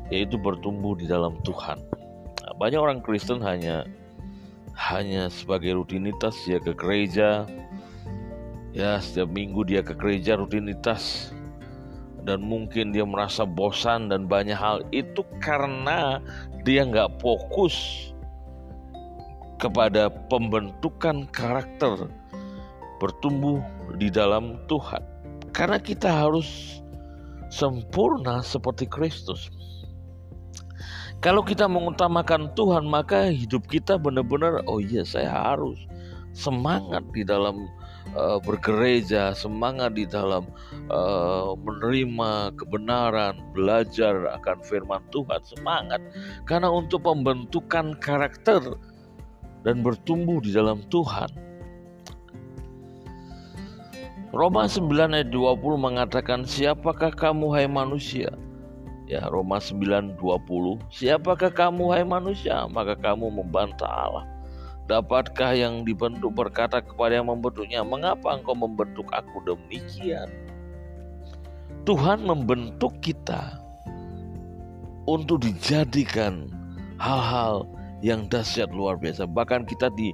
yaitu 0.08 0.40
bertumbuh 0.40 0.96
di 0.96 1.04
dalam 1.04 1.36
Tuhan. 1.44 1.84
Nah, 2.48 2.56
banyak 2.56 2.80
orang 2.80 3.04
Kristen 3.04 3.44
hanya 3.44 3.84
hanya 4.74 5.30
sebagai 5.30 5.78
rutinitas 5.78 6.34
ya 6.50 6.58
ke 6.58 6.74
gereja 6.74 7.46
ya 8.74 8.98
setiap 8.98 9.30
minggu 9.30 9.62
dia 9.70 9.86
ke 9.86 9.94
gereja 9.94 10.34
rutinitas 10.34 11.30
dan 12.24 12.42
mungkin 12.42 12.96
dia 12.96 13.06
merasa 13.06 13.44
bosan 13.44 14.10
dan 14.10 14.26
banyak 14.26 14.56
hal 14.56 14.82
itu 14.96 15.22
karena 15.44 16.24
dia 16.64 16.88
nggak 16.88 17.20
fokus 17.20 18.10
kepada 19.60 20.12
pembentukan 20.32 21.28
karakter 21.32 22.08
bertumbuh 23.04 23.60
di 24.00 24.08
dalam 24.08 24.60
Tuhan. 24.72 25.04
Karena 25.52 25.80
kita 25.80 26.08
harus 26.08 26.80
sempurna 27.52 28.40
seperti 28.40 28.88
Kristus. 28.88 29.52
Kalau 31.24 31.40
kita 31.40 31.72
mengutamakan 31.72 32.52
Tuhan, 32.52 32.84
maka 32.84 33.32
hidup 33.32 33.72
kita 33.72 33.96
benar-benar, 33.96 34.60
oh 34.68 34.84
iya 34.84 35.08
saya 35.08 35.32
harus 35.32 35.80
semangat 36.36 37.00
di 37.16 37.24
dalam 37.24 37.64
uh, 38.12 38.44
bergereja, 38.44 39.32
semangat 39.32 39.96
di 39.96 40.04
dalam 40.04 40.44
uh, 40.92 41.56
menerima 41.56 42.52
kebenaran, 42.60 43.40
belajar 43.56 44.36
akan 44.36 44.58
firman 44.68 45.00
Tuhan, 45.16 45.40
semangat. 45.48 46.04
Karena 46.44 46.68
untuk 46.68 47.08
pembentukan 47.08 47.96
karakter 48.04 48.60
dan 49.64 49.80
bertumbuh 49.80 50.44
di 50.44 50.52
dalam 50.52 50.84
Tuhan, 50.92 51.32
Roma 54.36 54.68
9 54.68 54.92
ayat 54.92 55.32
20 55.32 55.40
mengatakan 55.80 56.44
siapakah 56.44 57.16
kamu 57.16 57.48
hai 57.56 57.72
manusia? 57.72 58.28
Ya, 59.04 59.28
Roma 59.28 59.60
9 59.60 60.16
20. 60.16 60.80
Siapakah 60.88 61.52
kamu 61.52 61.92
hai 61.92 62.04
manusia? 62.08 62.64
Maka 62.72 62.96
kamu 62.96 63.30
membantah 63.44 63.90
Allah. 63.90 64.26
Dapatkah 64.88 65.56
yang 65.56 65.88
dibentuk 65.88 66.36
berkata 66.36 66.84
kepada 66.84 67.16
yang 67.20 67.32
membentuknya, 67.32 67.84
"Mengapa 67.88 68.36
engkau 68.36 68.56
membentuk 68.56 69.08
aku 69.16 69.40
demikian?" 69.48 70.28
Tuhan 71.84 72.24
membentuk 72.24 72.96
kita 73.04 73.60
untuk 75.08 75.44
dijadikan 75.44 76.48
hal-hal 77.00 77.68
yang 78.04 78.28
dahsyat 78.28 78.72
luar 78.72 79.00
biasa. 79.00 79.28
Bahkan 79.28 79.68
kita 79.68 79.92
di, 79.96 80.12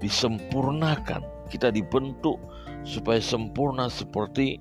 disempurnakan, 0.00 1.24
kita 1.48 1.72
dibentuk 1.72 2.36
supaya 2.84 3.20
sempurna 3.20 3.88
seperti 3.88 4.60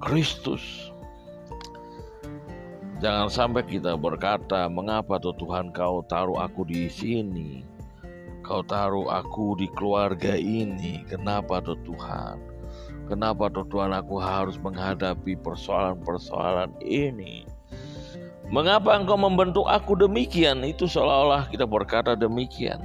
Kristus. 0.00 0.91
Jangan 3.02 3.26
sampai 3.26 3.66
kita 3.66 3.98
berkata, 3.98 4.70
"Mengapa 4.70 5.18
tuh 5.18 5.34
Tuhan 5.34 5.74
kau 5.74 6.06
taruh 6.06 6.38
aku 6.38 6.62
di 6.62 6.86
sini? 6.86 7.66
Kau 8.46 8.62
taruh 8.62 9.10
aku 9.10 9.58
di 9.58 9.66
keluarga 9.74 10.38
ini. 10.38 11.02
Kenapa 11.10 11.58
tuh 11.58 11.74
Tuhan? 11.82 12.38
Kenapa 13.10 13.50
tuh 13.50 13.66
Tuhan 13.66 13.90
aku 13.90 14.22
harus 14.22 14.54
menghadapi 14.62 15.34
persoalan-persoalan 15.42 16.78
ini?" 16.78 17.42
Mengapa 18.52 18.94
engkau 18.94 19.18
membentuk 19.18 19.66
aku 19.66 19.98
demikian? 19.98 20.62
Itu 20.62 20.86
seolah-olah 20.86 21.50
kita 21.50 21.66
berkata 21.66 22.14
demikian. 22.14 22.78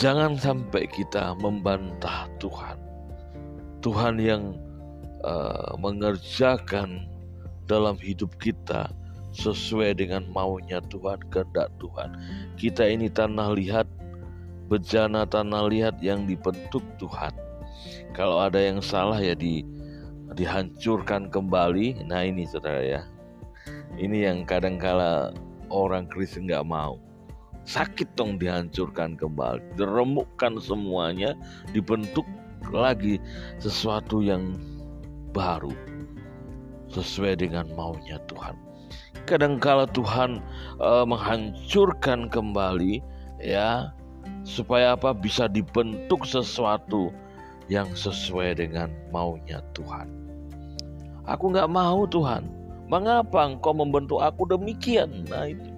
Jangan 0.00 0.40
sampai 0.40 0.88
kita 0.88 1.36
membantah 1.36 2.32
Tuhan. 2.40 2.80
Tuhan 3.84 4.16
yang 4.22 4.56
uh, 5.26 5.76
mengerjakan 5.76 7.09
dalam 7.70 7.94
hidup 8.02 8.34
kita 8.42 8.90
sesuai 9.30 9.94
dengan 9.94 10.26
maunya 10.34 10.82
Tuhan, 10.90 11.22
kehendak 11.30 11.70
Tuhan. 11.78 12.18
Kita 12.58 12.82
ini 12.82 13.06
tanah 13.06 13.54
lihat, 13.54 13.86
bejana 14.66 15.22
tanah 15.22 15.70
lihat 15.70 16.02
yang 16.02 16.26
dibentuk 16.26 16.82
Tuhan. 16.98 17.30
Kalau 18.10 18.42
ada 18.42 18.58
yang 18.58 18.82
salah 18.82 19.22
ya 19.22 19.38
di 19.38 19.62
dihancurkan 20.34 21.30
kembali. 21.30 22.02
Nah 22.10 22.26
ini 22.26 22.42
saudara 22.50 22.82
ya, 22.82 23.02
ini 23.94 24.26
yang 24.26 24.42
kadangkala 24.42 25.30
orang 25.70 26.10
Kristen 26.10 26.50
nggak 26.50 26.66
mau 26.66 26.98
sakit 27.68 28.16
dong 28.16 28.40
dihancurkan 28.40 29.14
kembali 29.20 29.60
diremukkan 29.76 30.58
semuanya 30.58 31.36
dibentuk 31.76 32.24
lagi 32.72 33.20
sesuatu 33.60 34.24
yang 34.24 34.56
baru 35.36 35.70
sesuai 36.90 37.42
dengan 37.42 37.66
maunya 37.78 38.18
Tuhan. 38.26 38.58
Kadangkala 39.26 39.86
Tuhan 39.90 40.42
uh, 40.82 41.06
menghancurkan 41.06 42.26
kembali 42.26 42.98
ya 43.38 43.94
supaya 44.42 44.98
apa? 44.98 45.14
Bisa 45.14 45.46
dibentuk 45.46 46.26
sesuatu 46.26 47.14
yang 47.70 47.86
sesuai 47.94 48.58
dengan 48.58 48.90
maunya 49.14 49.62
Tuhan. 49.78 50.10
Aku 51.30 51.54
nggak 51.54 51.70
mau 51.70 52.02
Tuhan. 52.10 52.42
Mengapa 52.90 53.46
engkau 53.46 53.70
membentuk 53.70 54.18
aku 54.18 54.50
demikian? 54.50 55.22
Nah 55.30 55.46
itu. 55.46 55.70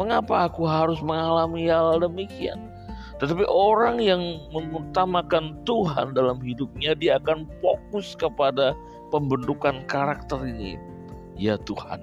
Mengapa 0.00 0.48
aku 0.48 0.64
harus 0.64 0.96
mengalami 1.04 1.68
hal 1.68 2.00
demikian? 2.00 2.70
Tetapi 3.18 3.44
orang 3.50 3.98
yang 3.98 4.22
mengutamakan 4.54 5.58
Tuhan 5.66 6.14
dalam 6.14 6.38
hidupnya, 6.38 6.94
dia 6.94 7.18
akan 7.18 7.50
fokus 7.58 8.14
kepada 8.14 8.78
pembentukan 9.08 9.84
karakter 9.88 10.42
ini. 10.44 10.80
Ya 11.38 11.54
Tuhan. 11.60 12.02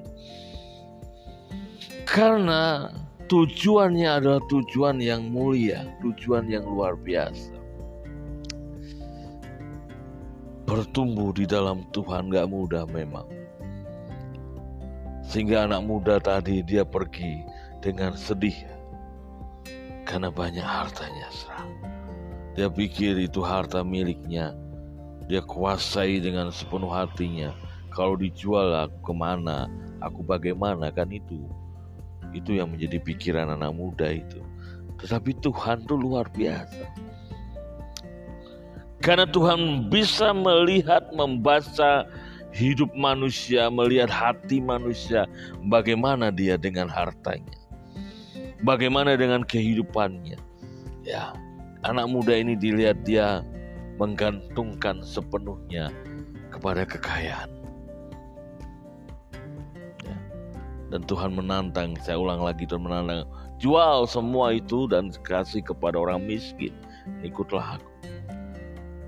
Karena 2.05 2.93
tujuannya 3.27 4.09
adalah 4.21 4.41
tujuan 4.47 5.01
yang 5.01 5.27
mulia, 5.33 5.89
tujuan 6.05 6.47
yang 6.47 6.63
luar 6.63 6.95
biasa. 6.95 7.57
Bertumbuh 10.65 11.33
di 11.33 11.45
dalam 11.45 11.85
Tuhan 11.93 12.33
gak 12.33 12.49
mudah 12.49 12.89
memang. 12.89 13.27
Sehingga 15.25 15.65
anak 15.65 15.81
muda 15.85 16.15
tadi 16.21 16.61
dia 16.61 16.85
pergi 16.85 17.41
dengan 17.81 18.13
sedih 18.13 18.55
karena 20.05 20.29
banyak 20.29 20.63
hartanya 20.63 21.27
serang. 21.33 21.73
Dia 22.55 22.71
pikir 22.71 23.19
itu 23.19 23.43
harta 23.43 23.83
miliknya. 23.83 24.53
Dia 25.25 25.41
kuasai 25.41 26.21
dengan 26.21 26.53
sepenuh 26.53 26.89
hatinya. 26.89 27.53
Kalau 27.89 28.19
dijual 28.19 28.75
aku 28.75 29.11
ke 29.11 29.13
mana, 29.15 29.71
aku 30.03 30.21
bagaimana 30.21 30.91
kan 30.91 31.09
itu. 31.09 31.47
Itu 32.35 32.53
yang 32.53 32.75
menjadi 32.75 32.99
pikiran 32.99 33.55
anak 33.55 33.71
muda 33.73 34.11
itu. 34.11 34.43
Tetapi 34.99 35.39
Tuhan 35.41 35.87
itu 35.87 35.95
luar 35.95 36.27
biasa. 36.29 36.85
Karena 38.99 39.29
Tuhan 39.29 39.91
bisa 39.91 40.33
melihat, 40.33 41.13
membaca 41.13 42.09
hidup 42.55 42.89
manusia, 42.95 43.67
melihat 43.67 44.07
hati 44.07 44.63
manusia, 44.63 45.27
bagaimana 45.67 46.31
dia 46.31 46.55
dengan 46.55 46.87
hartanya. 46.87 47.59
Bagaimana 48.63 49.19
dengan 49.19 49.43
kehidupannya? 49.43 50.39
Ya, 51.05 51.35
anak 51.85 52.07
muda 52.09 52.33
ini 52.33 52.57
dilihat 52.57 53.03
dia 53.05 53.45
menggantungkan 53.95 54.99
sepenuhnya 55.01 55.91
kepada 56.51 56.83
kekayaan. 56.83 57.51
Ya. 60.03 60.17
Dan 60.91 61.01
Tuhan 61.07 61.35
menantang, 61.35 61.95
saya 62.03 62.19
ulang 62.19 62.43
lagi 62.43 62.67
Tuhan 62.67 62.83
menantang, 62.83 63.27
jual 63.59 64.07
semua 64.07 64.55
itu 64.55 64.87
dan 64.87 65.11
kasih 65.23 65.63
kepada 65.63 65.99
orang 65.99 66.23
miskin. 66.23 66.75
Ikutlah 67.23 67.79
aku. 67.79 67.89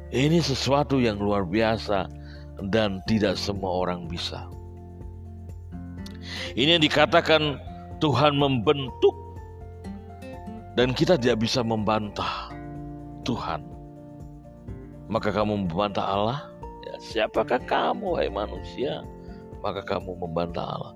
Ini 0.08 0.40
sesuatu 0.40 1.04
yang 1.04 1.20
luar 1.20 1.44
biasa 1.44 2.08
dan 2.72 3.04
tidak 3.12 3.36
semua 3.36 3.84
orang 3.84 4.08
bisa. 4.08 4.48
Ini 6.56 6.80
yang 6.80 6.84
dikatakan 6.84 7.60
Tuhan 8.00 8.40
membentuk 8.40 9.16
dan 10.80 10.96
kita 10.96 11.20
tidak 11.20 11.44
bisa 11.44 11.60
membantah 11.62 12.54
Tuhan. 13.28 13.77
Maka 15.08 15.32
kamu 15.32 15.68
membantah 15.68 16.04
Allah? 16.04 16.40
Ya, 16.84 16.96
siapakah 17.00 17.64
kamu, 17.64 18.20
hai 18.20 18.28
manusia? 18.28 19.04
Maka 19.64 19.84
kamu 19.84 20.20
membantah 20.20 20.68
Allah. 20.68 20.94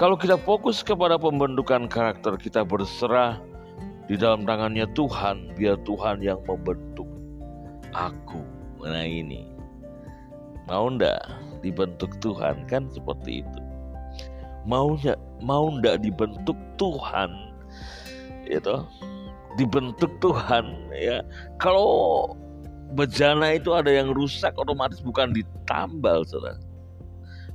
Kalau 0.00 0.16
kita 0.16 0.40
fokus 0.40 0.80
kepada 0.80 1.20
pembentukan 1.20 1.84
karakter, 1.84 2.40
kita 2.40 2.64
berserah 2.64 3.36
di 4.08 4.16
dalam 4.16 4.48
tangannya 4.48 4.88
Tuhan, 4.96 5.52
biar 5.52 5.76
Tuhan 5.84 6.24
yang 6.24 6.40
membentuk 6.48 7.08
aku. 7.92 8.40
Nah 8.80 9.04
ini, 9.04 9.52
mau 10.64 10.88
ndak 10.88 11.20
dibentuk 11.60 12.08
Tuhan 12.24 12.64
kan 12.66 12.88
seperti 12.88 13.44
itu. 13.44 13.60
Maunya 14.64 15.14
mau 15.44 15.68
ndak 15.68 16.00
dibentuk 16.00 16.56
Tuhan, 16.80 17.30
itu 18.48 18.80
dibentuk 19.60 20.10
Tuhan 20.24 20.88
ya. 20.96 21.20
Kalau 21.60 22.32
bejana 22.92 23.56
itu 23.56 23.72
ada 23.72 23.88
yang 23.88 24.12
rusak 24.12 24.52
otomatis 24.60 25.00
bukan 25.00 25.32
ditambal 25.32 26.22
saudara. 26.28 26.60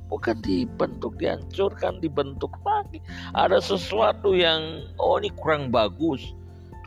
Bukan 0.08 0.40
dibentuk 0.40 1.20
dihancurkan 1.20 2.00
dibentuk 2.00 2.50
lagi. 2.64 2.98
Ada 3.36 3.60
sesuatu 3.60 4.32
yang 4.32 4.88
oh 4.96 5.20
ini 5.20 5.28
kurang 5.36 5.68
bagus. 5.68 6.32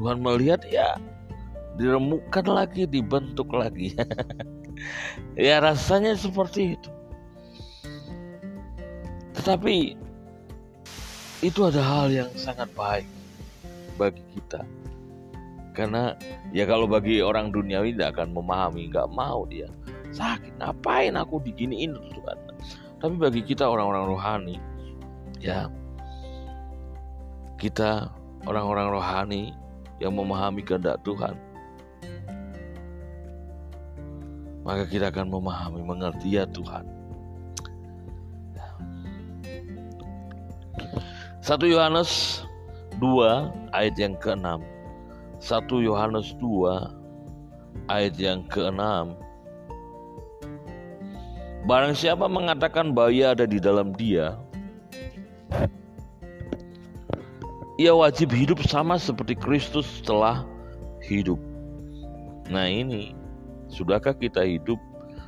Tuhan 0.02 0.26
melihat 0.26 0.66
ya 0.66 0.98
diremukkan 1.78 2.46
lagi 2.50 2.86
dibentuk 2.86 3.50
lagi. 3.54 3.96
Ya 5.38 5.62
rasanya 5.62 6.18
seperti 6.18 6.74
itu. 6.74 6.90
Tetapi 9.38 9.94
itu 11.46 11.60
ada 11.62 11.86
hal 11.86 12.10
yang 12.10 12.34
sangat 12.34 12.66
baik 12.74 13.06
bagi 14.02 14.26
kita 14.34 14.66
karena 15.72 16.16
ya 16.52 16.68
kalau 16.68 16.86
bagi 16.86 17.24
orang 17.24 17.50
duniawi 17.52 17.96
tidak 17.96 18.20
akan 18.20 18.36
memahami 18.36 18.92
nggak 18.92 19.08
mau 19.12 19.48
dia 19.48 19.72
sakit 20.12 20.60
ngapain 20.60 21.16
aku 21.16 21.40
diginiin 21.40 21.96
Tuhan 21.96 22.38
tapi 23.02 23.18
bagi 23.18 23.42
kita 23.42 23.66
orang-orang 23.66 24.06
rohani, 24.14 24.56
ya 25.42 25.74
kita 27.58 28.14
orang-orang 28.46 28.94
rohani 28.94 29.44
yang 29.98 30.14
memahami 30.14 30.62
kehendak 30.62 31.02
Tuhan, 31.02 31.34
maka 34.62 34.86
kita 34.86 35.10
akan 35.10 35.34
memahami, 35.34 35.82
mengerti 35.82 36.38
ya 36.38 36.46
Tuhan. 36.46 36.86
Satu 41.42 41.66
Yohanes 41.66 42.46
2 43.02 43.74
ayat 43.74 43.98
yang 43.98 44.14
ke-6. 44.22 44.62
1 45.42 45.66
Yohanes 45.82 46.38
2 46.38 47.90
ayat 47.90 48.14
yang 48.22 48.46
ke-6 48.46 49.18
Barang 51.62 51.94
siapa 51.94 52.26
mengatakan 52.26 52.90
bahwa 52.94 53.14
ia 53.14 53.38
ada 53.38 53.46
di 53.46 53.62
dalam 53.62 53.94
dia, 53.94 54.34
ia 57.78 57.94
wajib 57.94 58.34
hidup 58.34 58.66
sama 58.66 58.98
seperti 58.98 59.38
Kristus 59.38 59.86
telah 60.02 60.42
hidup. 61.06 61.38
Nah 62.50 62.66
ini, 62.66 63.14
sudahkah 63.70 64.18
kita 64.18 64.42
hidup 64.42 64.82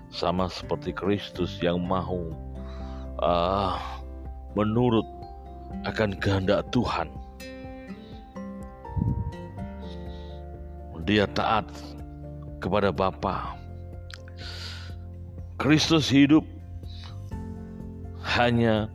sama 0.10 0.49
seperti 0.49 0.89
Kristus 0.89 1.62
yang 1.62 1.78
mau 1.86 2.34
uh, 3.21 3.78
menurut 4.58 5.06
akan 5.86 6.17
kehendak 6.17 6.65
Tuhan? 6.73 7.13
Dia 11.04 11.28
taat 11.28 11.68
kepada 12.63 12.96
Bapa 12.96 13.63
Kristus 15.63 16.12
hidup 16.12 16.44
hanya 18.36 18.92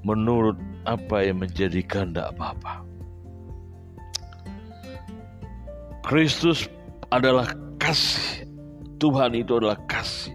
menurut 0.00 0.56
apa 0.88 1.28
yang 1.28 1.44
menjadi 1.44 1.84
kehendak 1.84 2.32
Bapa. 2.40 2.80
Kristus 6.00 6.72
adalah 7.12 7.52
kasih. 7.76 8.48
Tuhan 8.96 9.36
itu 9.36 9.60
adalah 9.60 9.76
kasih. 9.84 10.32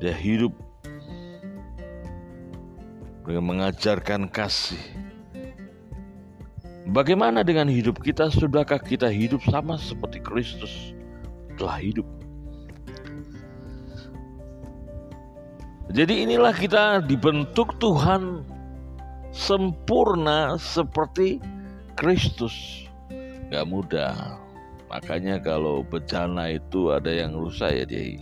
Dia 0.00 0.16
hidup 0.16 0.56
dengan 3.28 3.44
mengajarkan 3.44 4.32
kasih. 4.32 4.80
Bagaimana 6.88 7.44
dengan 7.44 7.68
hidup 7.68 8.00
kita? 8.00 8.32
Sudahkah 8.32 8.80
kita 8.80 9.12
hidup 9.12 9.44
sama 9.44 9.76
seperti 9.76 10.24
Kristus 10.24 10.96
telah 11.60 11.76
hidup? 11.76 12.08
Jadi 15.92 16.24
inilah 16.24 16.52
kita 16.56 17.04
dibentuk 17.04 17.76
Tuhan 17.76 18.40
sempurna 19.32 20.56
seperti 20.56 21.40
Kristus. 21.96 22.84
Gak 23.52 23.68
mudah. 23.68 24.40
Makanya 24.88 25.40
kalau 25.44 25.84
bencana 25.84 26.56
itu 26.56 26.92
ada 26.92 27.12
yang 27.12 27.36
rusak 27.36 27.72
ya 27.72 27.84
dia 27.84 28.16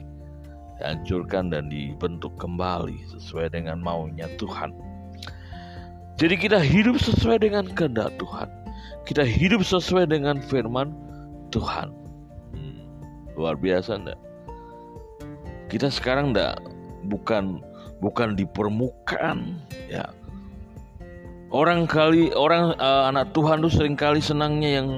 hancurkan 0.82 1.54
dan 1.54 1.70
dibentuk 1.70 2.34
kembali 2.36 2.98
sesuai 3.14 3.54
dengan 3.54 3.78
maunya 3.78 4.26
Tuhan. 4.36 4.85
Jadi 6.16 6.34
kita 6.40 6.56
hidup 6.56 6.96
sesuai 6.96 7.44
dengan 7.44 7.68
kehendak 7.76 8.16
Tuhan. 8.16 8.48
Kita 9.04 9.22
hidup 9.22 9.60
sesuai 9.60 10.08
dengan 10.08 10.40
firman 10.40 10.96
Tuhan. 11.52 11.92
Hmm, 12.56 12.80
luar 13.36 13.54
biasa 13.54 14.00
enggak? 14.00 14.20
Kita 15.68 15.92
sekarang 15.92 16.32
enggak 16.32 16.56
bukan 17.06 17.62
bukan 18.00 18.36
di 18.36 18.44
permukaan 18.44 19.56
ya 19.88 20.04
orang 21.54 21.88
kali 21.88 22.34
orang 22.34 22.74
uh, 22.76 23.08
anak 23.08 23.30
Tuhan 23.32 23.62
tuh 23.64 23.72
sering 23.72 23.96
kali 23.96 24.20
senangnya 24.20 24.82
yang 24.82 24.88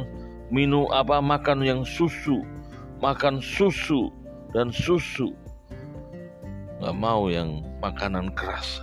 minum 0.48 0.88
apa 0.90 1.20
makan 1.20 1.62
yang 1.62 1.80
susu 1.84 2.42
makan 2.98 3.38
susu 3.38 4.10
dan 4.56 4.72
susu 4.72 5.30
nggak 6.82 6.96
mau 6.96 7.28
yang 7.28 7.62
makanan 7.84 8.32
keras 8.34 8.82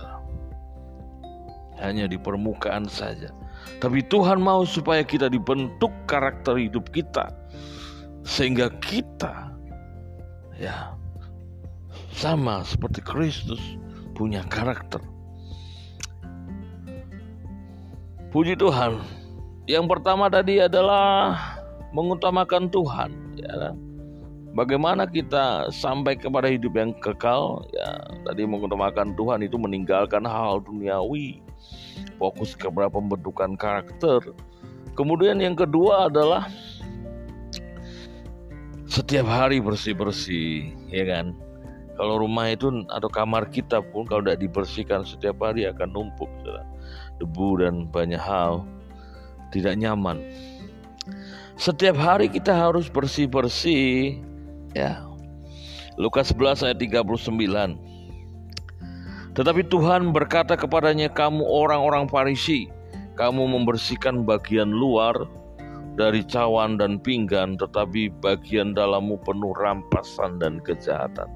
hanya 1.80 2.08
di 2.08 2.16
permukaan 2.16 2.88
saja 2.88 3.32
tapi 3.78 4.00
Tuhan 4.06 4.40
mau 4.40 4.64
supaya 4.64 5.04
kita 5.04 5.28
dibentuk 5.28 5.92
karakter 6.08 6.56
hidup 6.56 6.88
kita 6.92 7.28
sehingga 8.26 8.72
kita 8.82 9.54
ya 10.56 10.96
sama 12.16 12.64
seperti 12.64 13.04
Kristus 13.04 13.60
punya 14.16 14.40
karakter. 14.48 15.04
Puji 18.32 18.56
Tuhan. 18.56 19.04
Yang 19.68 19.84
pertama 19.92 20.32
tadi 20.32 20.56
adalah 20.64 21.36
mengutamakan 21.92 22.72
Tuhan. 22.72 23.10
Ya, 23.36 23.76
bagaimana 24.56 25.04
kita 25.04 25.68
sampai 25.68 26.16
kepada 26.16 26.48
hidup 26.48 26.72
yang 26.72 26.96
kekal? 27.04 27.68
Ya, 27.76 28.00
tadi 28.24 28.48
mengutamakan 28.48 29.12
Tuhan 29.12 29.44
itu 29.44 29.60
meninggalkan 29.60 30.24
hal 30.24 30.64
duniawi, 30.64 31.44
fokus 32.16 32.56
kepada 32.56 32.88
pembentukan 32.88 33.54
karakter. 33.56 34.34
Kemudian 34.96 35.40
yang 35.40 35.52
kedua 35.52 36.08
adalah 36.08 36.48
setiap 38.88 39.28
hari 39.28 39.60
bersih-bersih, 39.60 40.72
ya 40.88 41.04
kan? 41.04 41.36
Kalau 41.96 42.20
rumah 42.20 42.52
itu 42.52 42.68
atau 42.92 43.08
kamar 43.08 43.48
kita 43.48 43.80
pun 43.80 44.04
kalau 44.04 44.24
tidak 44.24 44.40
dibersihkan 44.44 45.04
setiap 45.04 45.40
hari 45.40 45.64
akan 45.64 45.88
numpuk 45.92 46.28
saudara. 46.40 46.64
debu 47.16 47.64
dan 47.64 47.88
banyak 47.88 48.20
hal 48.20 48.60
tidak 49.48 49.80
nyaman. 49.80 50.20
Setiap 51.56 51.96
hari 51.96 52.28
kita 52.28 52.52
harus 52.52 52.92
bersih-bersih 52.92 54.20
ya. 54.76 55.00
Lukas 55.96 56.28
11 56.36 56.68
ayat 56.68 56.76
39. 56.76 57.95
Tetapi 59.36 59.68
Tuhan 59.68 60.16
berkata 60.16 60.56
kepadanya, 60.56 61.12
"Kamu 61.12 61.44
orang-orang 61.44 62.08
Farisi, 62.08 62.72
kamu 63.20 63.44
membersihkan 63.52 64.24
bagian 64.24 64.72
luar 64.72 65.12
dari 66.00 66.24
cawan 66.24 66.80
dan 66.80 66.96
pinggan, 66.96 67.60
tetapi 67.60 68.08
bagian 68.24 68.72
dalammu 68.72 69.20
penuh 69.28 69.52
rampasan 69.52 70.40
dan 70.40 70.56
kejahatan." 70.64 71.28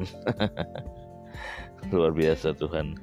Luar 1.92 2.16
biasa 2.16 2.56
Tuhan. 2.56 2.96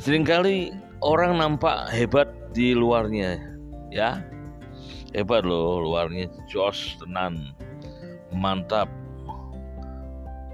Seringkali 0.00 0.72
orang 1.04 1.36
nampak 1.36 1.92
hebat 1.92 2.32
di 2.56 2.72
luarnya, 2.72 3.36
ya. 3.92 4.24
Hebat 5.12 5.44
loh 5.44 5.84
luarnya, 5.84 6.32
jos, 6.48 6.96
tenan, 6.96 7.52
mantap. 8.32 8.88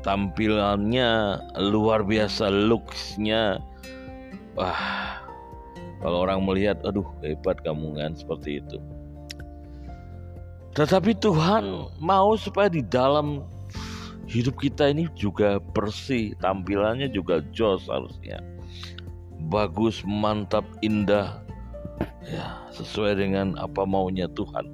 Tampilannya 0.03 1.41
luar 1.61 2.05
biasa 2.05 2.49
looksnya. 2.49 3.61
Wah 4.57 5.21
kalau 6.01 6.25
orang 6.25 6.45
melihat 6.49 6.81
aduh 6.85 7.07
hebat 7.21 7.61
kamu 7.61 7.97
kan? 7.97 8.17
Seperti 8.17 8.65
itu. 8.65 8.79
Tetapi 10.73 11.19
Tuhan 11.19 11.93
mau 11.99 12.39
supaya 12.39 12.71
di 12.71 12.81
dalam 12.81 13.45
hidup 14.31 14.63
kita 14.63 14.95
ini 14.95 15.11
juga 15.19 15.59
bersih 15.75 16.33
tampilannya 16.39 17.11
juga 17.11 17.43
jos 17.51 17.91
harusnya. 17.91 18.39
Bagus 19.51 20.01
mantap 20.07 20.63
indah. 20.81 21.43
Ya 22.25 22.61
sesuai 22.73 23.19
dengan 23.19 23.59
apa 23.59 23.83
maunya 23.85 24.31
Tuhan. 24.33 24.69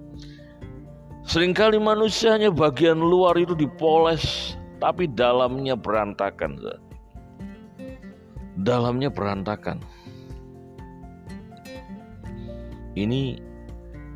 Seringkali 1.27 1.83
manusianya 1.83 2.55
bagian 2.55 3.03
luar 3.03 3.35
itu 3.35 3.59
dipoles 3.59 4.55
tapi 4.81 5.09
dalamnya 5.09 5.75
berantakan 5.79 6.61
dalamnya 8.57 9.13
berantakan. 9.13 9.85
Ini 12.97 13.37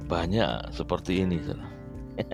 banyak 0.09 0.73
seperti 0.73 1.21
ini 1.21 1.37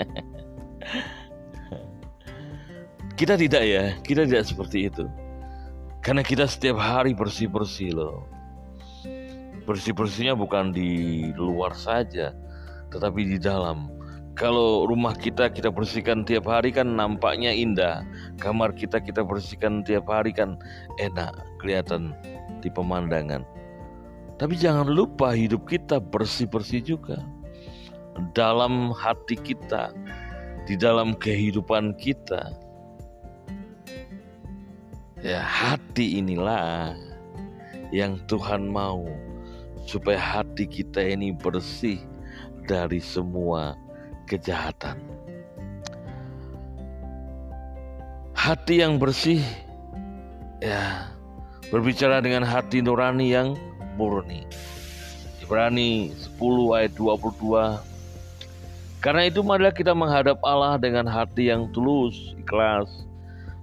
kita 3.19 3.35
tidak 3.35 3.63
ya. 3.67 3.99
Kita 4.07 4.23
tidak 4.23 4.47
seperti 4.47 4.87
itu. 4.87 5.11
Karena 6.07 6.23
kita 6.23 6.47
setiap 6.47 6.79
hari 6.79 7.19
bersih-bersih 7.19 7.99
loh. 7.99 8.23
Bersih-bersihnya 9.67 10.39
bukan 10.39 10.71
di 10.71 11.27
luar 11.35 11.75
saja 11.75 12.31
tetapi 12.87 13.27
di 13.27 13.43
dalam 13.43 13.91
kalau 14.37 14.85
rumah 14.85 15.17
kita 15.17 15.49
kita 15.49 15.73
bersihkan 15.73 16.21
tiap 16.21 16.45
hari 16.45 16.69
kan 16.69 16.93
nampaknya 16.93 17.57
indah. 17.57 18.05
Kamar 18.37 18.77
kita 18.77 19.01
kita 19.01 19.25
bersihkan 19.25 19.81
tiap 19.81 20.13
hari 20.13 20.37
kan 20.37 20.61
enak, 21.01 21.33
kelihatan 21.57 22.13
di 22.61 22.69
pemandangan. 22.69 23.41
Tapi 24.37 24.53
jangan 24.61 24.93
lupa 24.93 25.33
hidup 25.33 25.65
kita 25.65 25.97
bersih-bersih 25.97 26.85
juga. 26.85 27.25
Dalam 28.37 28.93
hati 28.93 29.41
kita, 29.41 29.97
di 30.69 30.77
dalam 30.77 31.17
kehidupan 31.17 31.97
kita. 31.97 32.53
Ya, 35.25 35.41
hati 35.41 36.21
inilah 36.21 36.93
yang 37.89 38.21
Tuhan 38.29 38.69
mau 38.69 39.09
supaya 39.89 40.21
hati 40.21 40.69
kita 40.69 41.01
ini 41.01 41.33
bersih 41.33 41.97
dari 42.69 43.01
semua 43.01 43.86
kejahatan. 44.27 44.99
Hati 48.37 48.83
yang 48.83 48.99
bersih, 48.99 49.41
ya, 50.61 51.09
berbicara 51.71 52.21
dengan 52.21 52.45
hati 52.45 52.85
nurani 52.85 53.33
yang 53.33 53.55
murni. 53.97 54.45
Ibrani 55.47 56.11
10 56.11 56.75
ayat 56.75 56.93
22 56.99 57.79
Karena 58.99 59.23
itu 59.31 59.47
marilah 59.47 59.71
kita 59.71 59.95
menghadap 59.95 60.43
Allah 60.43 60.75
dengan 60.75 61.07
hati 61.07 61.55
yang 61.55 61.71
tulus, 61.71 62.35
ikhlas, 62.35 63.07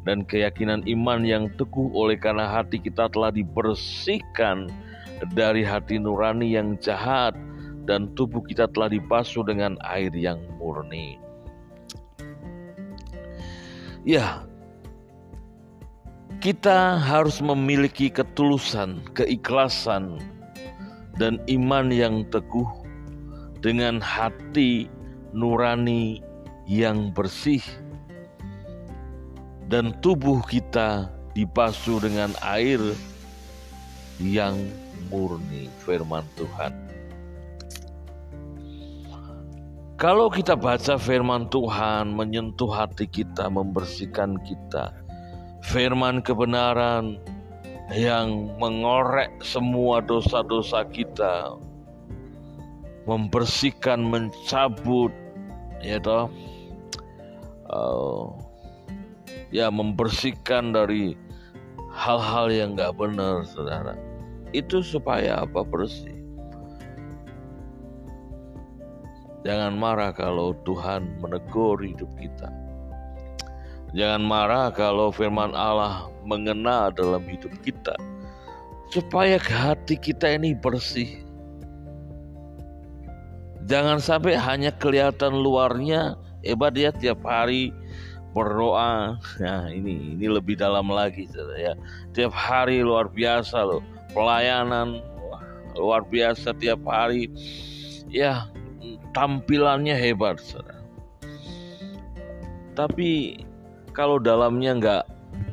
dan 0.08 0.24
keyakinan 0.24 0.84
iman 0.88 1.24
yang 1.28 1.52
teguh 1.60 1.92
oleh 1.92 2.16
karena 2.16 2.48
hati 2.48 2.80
kita 2.80 3.12
telah 3.12 3.32
dibersihkan 3.36 4.72
dari 5.36 5.64
hati 5.64 6.00
nurani 6.00 6.56
yang 6.56 6.80
jahat 6.80 7.36
dan 7.84 8.12
tubuh 8.16 8.44
kita 8.46 8.68
telah 8.72 8.88
dibasuh 8.92 9.44
dengan 9.44 9.76
air 9.84 10.12
yang 10.16 10.40
murni. 10.60 11.20
Ya, 14.04 14.44
kita 16.44 17.00
harus 17.00 17.40
memiliki 17.40 18.12
ketulusan, 18.12 19.00
keikhlasan, 19.16 20.20
dan 21.16 21.40
iman 21.48 21.88
yang 21.88 22.28
teguh 22.28 22.68
dengan 23.64 24.04
hati 24.04 24.92
nurani 25.32 26.20
yang 26.68 27.16
bersih, 27.16 27.64
dan 29.72 29.96
tubuh 30.04 30.44
kita 30.44 31.08
dibasuh 31.32 32.04
dengan 32.04 32.36
air 32.44 32.80
yang 34.20 34.60
murni. 35.08 35.72
Firman 35.88 36.28
Tuhan. 36.36 36.83
Kalau 39.94 40.26
kita 40.26 40.58
baca 40.58 40.98
firman 40.98 41.46
Tuhan 41.54 42.18
menyentuh 42.18 42.70
hati 42.74 43.06
kita, 43.06 43.46
membersihkan 43.46 44.42
kita. 44.42 44.90
Firman 45.62 46.26
kebenaran 46.26 47.22
yang 47.94 48.58
mengorek 48.58 49.30
semua 49.46 50.02
dosa-dosa 50.02 50.90
kita. 50.90 51.56
Membersihkan, 53.06 54.02
mencabut, 54.02 55.14
ya 55.78 56.02
toh. 56.02 56.26
Uh, 57.70 58.34
ya 59.54 59.70
membersihkan 59.70 60.74
dari 60.74 61.14
hal-hal 61.94 62.50
yang 62.50 62.74
nggak 62.74 62.98
benar, 62.98 63.46
saudara. 63.46 63.94
Itu 64.58 64.82
supaya 64.82 65.46
apa 65.46 65.62
bersih? 65.62 66.23
Jangan 69.44 69.76
marah 69.76 70.16
kalau 70.16 70.56
Tuhan 70.64 71.20
menegur 71.20 71.84
hidup 71.84 72.08
kita. 72.16 72.48
Jangan 73.94 74.24
marah 74.24 74.68
kalau 74.72 75.12
firman 75.12 75.52
Allah 75.54 76.08
mengena 76.24 76.90
dalam 76.90 77.22
hidup 77.28 77.52
kita. 77.62 77.94
Supaya 78.90 79.36
hati 79.38 80.00
kita 80.00 80.32
ini 80.34 80.56
bersih. 80.56 81.20
Jangan 83.68 84.00
sampai 84.00 84.36
hanya 84.40 84.72
kelihatan 84.76 85.40
luarnya 85.40 86.16
hebat 86.44 86.76
dia 86.76 86.96
tiap 86.96 87.20
hari 87.28 87.76
berdoa. 88.34 89.20
Nah, 89.40 89.64
ini 89.70 90.18
ini 90.18 90.26
lebih 90.28 90.58
dalam 90.58 90.90
lagi 90.90 91.30
ya. 91.60 91.76
Tiap 92.16 92.34
hari 92.34 92.82
luar 92.82 93.08
biasa 93.12 93.60
loh. 93.64 93.84
Pelayanan 94.12 95.00
luar 95.78 96.06
biasa 96.06 96.54
tiap 96.58 96.82
hari. 96.86 97.30
Ya, 98.14 98.46
tampilannya 99.14 99.94
hebat, 99.94 100.42
saudara. 100.42 100.82
Tapi 102.74 103.38
kalau 103.94 104.18
dalamnya 104.18 104.74
nggak 104.82 105.04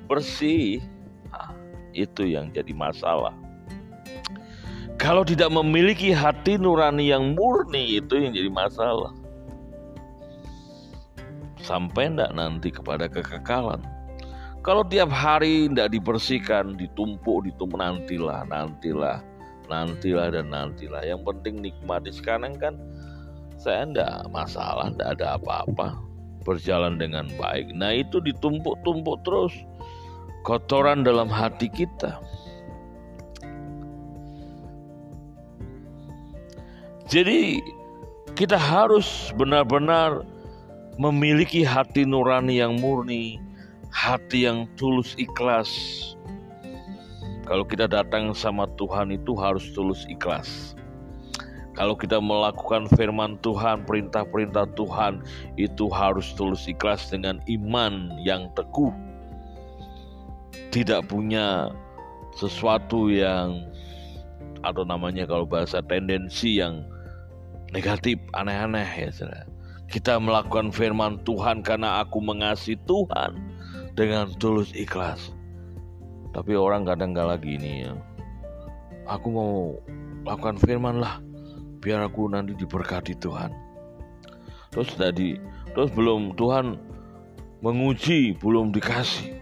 bersih, 0.08 0.80
ah, 1.30 1.52
itu 1.92 2.24
yang 2.24 2.48
jadi 2.50 2.72
masalah. 2.72 3.36
Kalau 5.00 5.24
tidak 5.24 5.48
memiliki 5.48 6.12
hati 6.12 6.60
nurani 6.60 7.08
yang 7.08 7.32
murni, 7.36 8.00
itu 8.00 8.20
yang 8.20 8.36
jadi 8.36 8.52
masalah. 8.52 9.12
Sampai 11.60 12.12
ndak 12.12 12.32
nanti 12.36 12.72
kepada 12.72 13.08
kekekalan. 13.08 13.80
Kalau 14.60 14.84
tiap 14.84 15.08
hari 15.08 15.72
tidak 15.72 15.96
dibersihkan, 15.96 16.76
ditumpuk, 16.76 17.48
ditumpuk 17.48 17.80
nantilah, 17.80 18.44
nantilah, 18.44 19.24
nantilah 19.72 20.28
dan 20.36 20.52
nantilah. 20.52 21.00
Yang 21.00 21.20
penting 21.32 21.64
nikmati 21.64 22.12
sekarang 22.12 22.60
kan 22.60 22.76
saya 23.60 23.84
enggak 23.84 24.24
masalah, 24.32 24.88
enggak 24.88 25.20
ada 25.20 25.36
apa-apa, 25.36 26.00
berjalan 26.48 26.96
dengan 26.96 27.28
baik. 27.36 27.68
Nah, 27.76 27.92
itu 27.92 28.16
ditumpuk-tumpuk 28.24 29.20
terus 29.20 29.52
kotoran 30.48 31.04
dalam 31.04 31.28
hati 31.28 31.68
kita. 31.68 32.16
Jadi, 37.04 37.60
kita 38.32 38.56
harus 38.56 39.28
benar-benar 39.36 40.24
memiliki 40.96 41.60
hati 41.60 42.08
nurani 42.08 42.64
yang 42.64 42.80
murni, 42.80 43.36
hati 43.92 44.48
yang 44.48 44.64
tulus 44.80 45.12
ikhlas. 45.20 45.68
Kalau 47.44 47.66
kita 47.66 47.90
datang 47.90 48.32
sama 48.32 48.64
Tuhan 48.80 49.12
itu 49.12 49.36
harus 49.36 49.68
tulus 49.76 50.08
ikhlas. 50.08 50.79
Kalau 51.80 51.96
kita 51.96 52.20
melakukan 52.20 52.92
firman 52.92 53.40
Tuhan, 53.40 53.88
perintah-perintah 53.88 54.68
Tuhan, 54.76 55.24
itu 55.56 55.88
harus 55.88 56.28
tulus 56.36 56.68
ikhlas 56.68 57.08
dengan 57.08 57.40
iman 57.48 58.20
yang 58.20 58.52
teguh. 58.52 58.92
Tidak 60.68 61.08
punya 61.08 61.72
sesuatu 62.36 63.08
yang 63.08 63.64
atau 64.60 64.84
namanya 64.84 65.24
kalau 65.24 65.48
bahasa 65.48 65.80
tendensi 65.80 66.60
yang 66.60 66.84
negatif, 67.72 68.20
aneh-aneh 68.36 68.84
ya 68.84 69.08
saudara. 69.08 69.48
Kita 69.88 70.20
melakukan 70.20 70.76
firman 70.76 71.16
Tuhan 71.24 71.64
karena 71.64 72.04
aku 72.04 72.20
mengasihi 72.20 72.76
Tuhan 72.84 73.40
dengan 73.96 74.28
tulus 74.36 74.68
ikhlas. 74.76 75.32
Tapi 76.36 76.52
orang 76.52 76.84
kadang 76.84 77.16
gak 77.16 77.40
lagi 77.40 77.56
ini 77.56 77.88
ya. 77.88 77.96
Aku 79.08 79.32
mau 79.32 79.80
lakukan 80.28 80.60
firman 80.60 81.00
lah 81.00 81.29
biar 81.80 82.04
aku 82.04 82.28
nanti 82.28 82.52
diberkati 82.54 83.16
Tuhan. 83.16 83.50
Terus 84.70 84.94
tadi, 84.94 85.34
terus 85.74 85.90
belum 85.90 86.36
Tuhan 86.36 86.76
menguji, 87.64 88.36
belum 88.38 88.70
dikasih. 88.70 89.40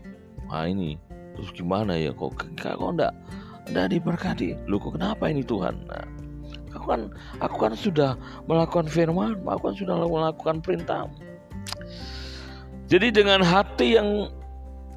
Nah 0.49 0.65
ini 0.65 0.97
terus 1.37 1.55
gimana 1.55 1.95
ya 1.95 2.11
kok 2.11 2.35
kok 2.35 2.49
enggak 2.57 3.13
enggak 3.69 3.87
diberkati? 3.93 4.57
Lu 4.65 4.81
kok 4.81 4.97
kenapa 4.97 5.29
ini 5.29 5.45
Tuhan? 5.45 5.85
Nah, 5.85 6.07
aku 6.73 6.87
kan 6.89 7.01
aku 7.45 7.57
kan 7.61 7.73
sudah 7.77 8.17
melakukan 8.49 8.89
firman, 8.89 9.37
aku 9.45 9.71
kan 9.71 9.77
sudah 9.77 9.95
melakukan 10.09 10.65
perintah. 10.65 11.05
Jadi 12.89 13.13
dengan 13.13 13.45
hati 13.45 14.01
yang 14.01 14.33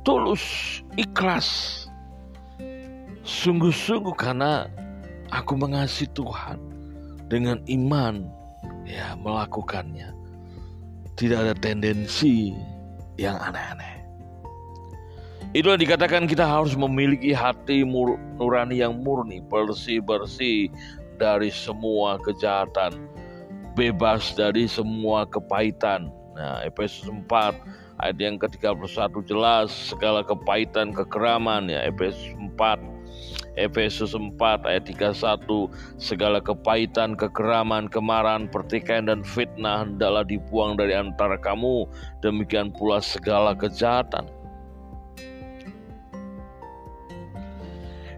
tulus, 0.08 0.80
ikhlas, 0.96 1.84
sungguh-sungguh 3.28 4.16
karena 4.16 4.72
aku 5.28 5.60
mengasihi 5.60 6.08
Tuhan 6.16 6.71
dengan 7.32 7.64
iman 7.72 8.28
ya 8.84 9.16
melakukannya. 9.16 10.12
Tidak 11.16 11.38
ada 11.40 11.56
tendensi 11.56 12.52
yang 13.16 13.40
aneh-aneh. 13.40 14.04
Itulah 15.52 15.76
dikatakan 15.76 16.28
kita 16.28 16.48
harus 16.48 16.76
memiliki 16.80 17.36
hati 17.36 17.84
nurani 17.84 18.80
yang 18.80 19.04
murni, 19.04 19.44
bersih-bersih 19.44 20.72
dari 21.20 21.52
semua 21.52 22.16
kejahatan, 22.24 22.96
bebas 23.76 24.32
dari 24.36 24.68
semua 24.68 25.28
kepahitan. 25.28 26.08
Nah, 26.40 26.64
Efesus 26.64 27.12
4 27.12 27.28
ayat 28.00 28.18
yang 28.18 28.40
ke-31 28.40 29.12
jelas 29.28 29.70
segala 29.92 30.24
kepahitan, 30.24 30.96
kekeraman 30.96 31.68
ya 31.68 31.84
Efesus 31.84 32.32
4 32.58 32.80
Efesus 33.60 34.16
4 34.16 34.40
ayat 34.64 34.84
31 34.88 35.68
segala 36.00 36.40
kepahitan, 36.40 37.20
kekeraman, 37.20 37.92
kemarahan, 37.92 38.48
pertikaian 38.48 39.12
dan 39.12 39.22
fitnah 39.28 39.84
hendaklah 39.84 40.24
dibuang 40.24 40.80
dari 40.80 40.96
antara 40.96 41.36
kamu 41.36 41.88
demikian 42.24 42.72
pula 42.72 43.04
segala 43.04 43.52
kejahatan. 43.52 44.28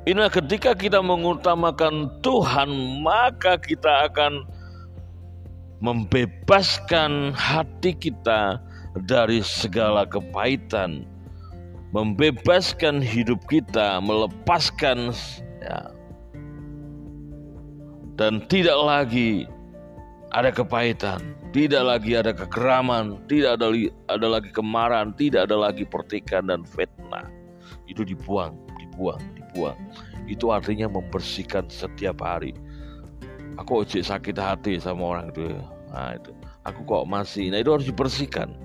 Inilah 0.03 0.27
ketika 0.27 0.75
kita 0.75 0.99
mengutamakan 0.99 2.11
Tuhan, 2.19 2.99
maka 2.99 3.55
kita 3.55 4.11
akan 4.11 4.43
membebaskan 5.79 7.31
hati 7.31 7.95
kita 7.95 8.59
dari 9.07 9.39
segala 9.39 10.03
kepahitan, 10.03 11.07
membebaskan 11.93 12.99
hidup 12.99 13.39
kita, 13.45 14.01
melepaskan 14.01 15.13
ya, 15.61 15.93
dan 18.17 18.41
tidak 18.49 18.77
lagi 18.81 19.45
ada 20.33 20.49
kepahitan, 20.49 21.21
tidak 21.53 21.85
lagi 21.85 22.17
ada 22.17 22.33
kekeraman, 22.33 23.21
tidak 23.29 23.61
ada, 23.61 23.69
ada 24.09 24.27
lagi 24.27 24.49
kemarahan, 24.49 25.13
tidak 25.13 25.45
ada 25.45 25.69
lagi 25.69 25.85
pertikaian 25.85 26.49
dan 26.49 26.65
fitnah. 26.65 27.29
Itu 27.85 28.01
dibuang, 28.01 28.57
dibuang, 28.81 29.21
dibuang. 29.37 29.77
Itu 30.25 30.49
artinya 30.49 30.89
membersihkan 30.89 31.69
setiap 31.69 32.25
hari. 32.25 32.57
Aku 33.61 33.85
ojek 33.85 34.01
sakit 34.01 34.33
hati 34.33 34.81
sama 34.81 35.13
orang 35.13 35.29
itu. 35.29 35.53
Nah 35.93 36.17
itu, 36.17 36.33
aku 36.65 36.81
kok 36.89 37.05
masih. 37.05 37.53
Nah 37.53 37.61
itu 37.61 37.69
harus 37.69 37.85
dibersihkan 37.85 38.57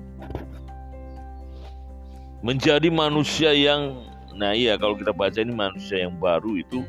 menjadi 2.44 2.88
manusia 2.90 3.51
yang 3.51 4.07
nah 4.38 4.55
iya 4.55 4.79
kalau 4.79 4.94
kita 4.94 5.11
baca 5.11 5.42
ini 5.42 5.51
manusia 5.51 6.07
yang 6.07 6.14
baru 6.14 6.62
itu 6.62 6.87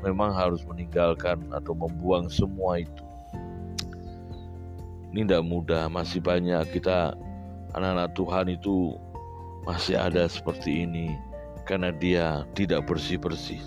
memang 0.00 0.32
harus 0.32 0.64
meninggalkan 0.64 1.42
atau 1.52 1.74
membuang 1.74 2.30
semua 2.30 2.80
itu. 2.80 3.04
Ini 5.12 5.24
tidak 5.24 5.44
mudah 5.44 5.88
masih 5.88 6.20
banyak 6.20 6.62
kita 6.72 7.16
anak-anak 7.74 8.12
Tuhan 8.14 8.46
itu 8.52 8.96
masih 9.64 9.96
ada 10.00 10.24
seperti 10.28 10.88
ini 10.88 11.12
karena 11.68 11.92
dia 11.92 12.48
tidak 12.56 12.88
bersih-bersih 12.88 13.60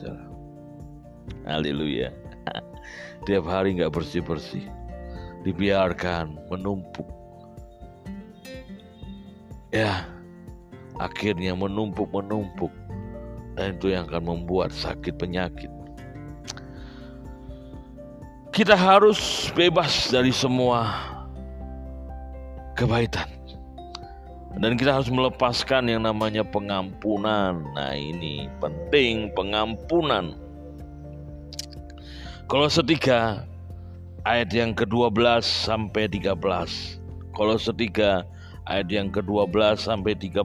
Haleluya. 1.45 2.09
Tiap 3.29 3.45
hari 3.45 3.77
nggak 3.77 3.93
bersih-bersih. 3.93 4.65
Dibiarkan 5.41 6.37
menumpuk. 6.49 7.09
Ya 9.73 10.05
akhirnya 11.01 11.57
menumpuk-menumpuk 11.57 12.69
dan 13.57 13.75
itu 13.75 13.91
yang 13.91 14.07
akan 14.07 14.23
membuat 14.23 14.69
sakit 14.71 15.17
penyakit. 15.17 15.69
Kita 18.51 18.75
harus 18.75 19.47
bebas 19.55 20.11
dari 20.11 20.31
semua 20.35 20.91
kebaikan. 22.75 23.27
Dan 24.59 24.75
kita 24.75 24.99
harus 24.99 25.07
melepaskan 25.07 25.87
yang 25.87 26.03
namanya 26.03 26.43
pengampunan. 26.43 27.63
Nah, 27.71 27.95
ini 27.95 28.51
penting 28.59 29.31
pengampunan. 29.31 30.35
Kalau 32.51 32.67
setiga 32.67 33.47
ayat 34.27 34.51
yang 34.51 34.75
ke-12 34.75 35.39
sampai 35.47 36.11
13. 36.11 36.35
Kalau 37.31 37.55
setiga 37.55 38.27
ayat 38.69 38.87
yang 38.91 39.09
ke-12 39.09 39.79
sampai 39.79 40.13
13. 40.13 40.43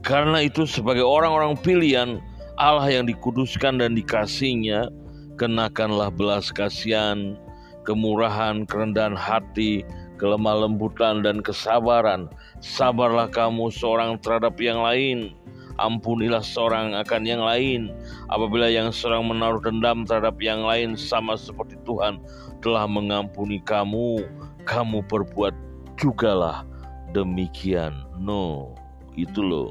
Karena 0.00 0.40
itu 0.40 0.64
sebagai 0.64 1.04
orang-orang 1.04 1.54
pilihan 1.60 2.18
Allah 2.56 2.88
yang 2.88 3.08
dikuduskan 3.08 3.80
dan 3.80 3.96
dikasihnya, 3.96 4.88
kenakanlah 5.36 6.12
belas 6.12 6.48
kasihan, 6.52 7.36
kemurahan, 7.84 8.64
kerendahan 8.68 9.16
hati, 9.16 9.84
kelemah 10.20 10.68
lembutan 10.68 11.24
dan 11.24 11.40
kesabaran. 11.40 12.28
Sabarlah 12.60 13.32
kamu 13.32 13.72
seorang 13.72 14.20
terhadap 14.20 14.60
yang 14.60 14.84
lain. 14.84 15.32
Ampunilah 15.80 16.44
seorang 16.44 16.92
akan 16.92 17.22
yang 17.24 17.40
lain. 17.40 17.88
Apabila 18.28 18.68
yang 18.68 18.92
seorang 18.92 19.32
menaruh 19.32 19.64
dendam 19.64 20.04
terhadap 20.04 20.36
yang 20.44 20.60
lain 20.60 20.92
sama 20.92 21.40
seperti 21.40 21.80
Tuhan 21.88 22.20
telah 22.60 22.84
mengampuni 22.84 23.64
kamu, 23.64 24.20
kamu 24.68 25.00
berbuat 25.08 25.56
jugalah 25.96 26.68
demikian. 27.10 27.92
No, 28.18 28.74
itu 29.18 29.42
loh. 29.42 29.70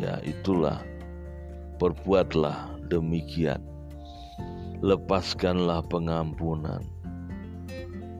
Ya, 0.00 0.18
itulah. 0.24 0.80
Perbuatlah 1.76 2.76
demikian. 2.92 3.60
Lepaskanlah 4.80 5.84
pengampunan. 5.88 6.84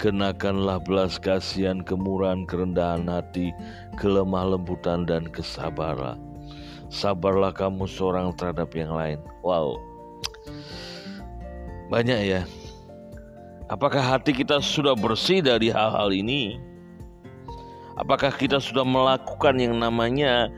Kenakanlah 0.00 0.80
belas 0.80 1.20
kasihan, 1.20 1.84
kemurahan, 1.84 2.48
kerendahan 2.48 3.04
hati, 3.04 3.52
kelemah 4.00 4.56
lembutan 4.56 5.04
dan 5.04 5.28
kesabaran. 5.28 6.16
Sabarlah 6.88 7.52
kamu 7.52 7.84
seorang 7.84 8.32
terhadap 8.32 8.72
yang 8.72 8.96
lain. 8.96 9.20
Wow. 9.44 9.76
Banyak 11.92 12.20
ya 12.24 12.40
Apakah 13.70 14.02
hati 14.02 14.34
kita 14.34 14.58
sudah 14.58 14.98
bersih 14.98 15.38
dari 15.46 15.70
hal-hal 15.70 16.10
ini? 16.10 16.58
Apakah 17.94 18.34
kita 18.34 18.58
sudah 18.58 18.82
melakukan 18.82 19.62
yang 19.62 19.78
namanya 19.78 20.50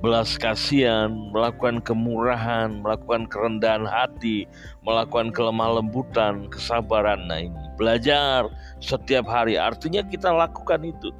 belas 0.00 0.40
kasihan, 0.40 1.12
melakukan 1.28 1.84
kemurahan, 1.84 2.80
melakukan 2.80 3.28
kerendahan 3.28 3.84
hati, 3.84 4.48
melakukan 4.80 5.28
kelemah 5.28 5.76
lembutan, 5.76 6.48
kesabaran. 6.48 7.28
Nah 7.28 7.44
ini 7.44 7.64
belajar 7.76 8.48
setiap 8.80 9.28
hari. 9.28 9.60
Artinya 9.60 10.00
kita 10.00 10.32
lakukan 10.32 10.88
itu. 10.88 11.12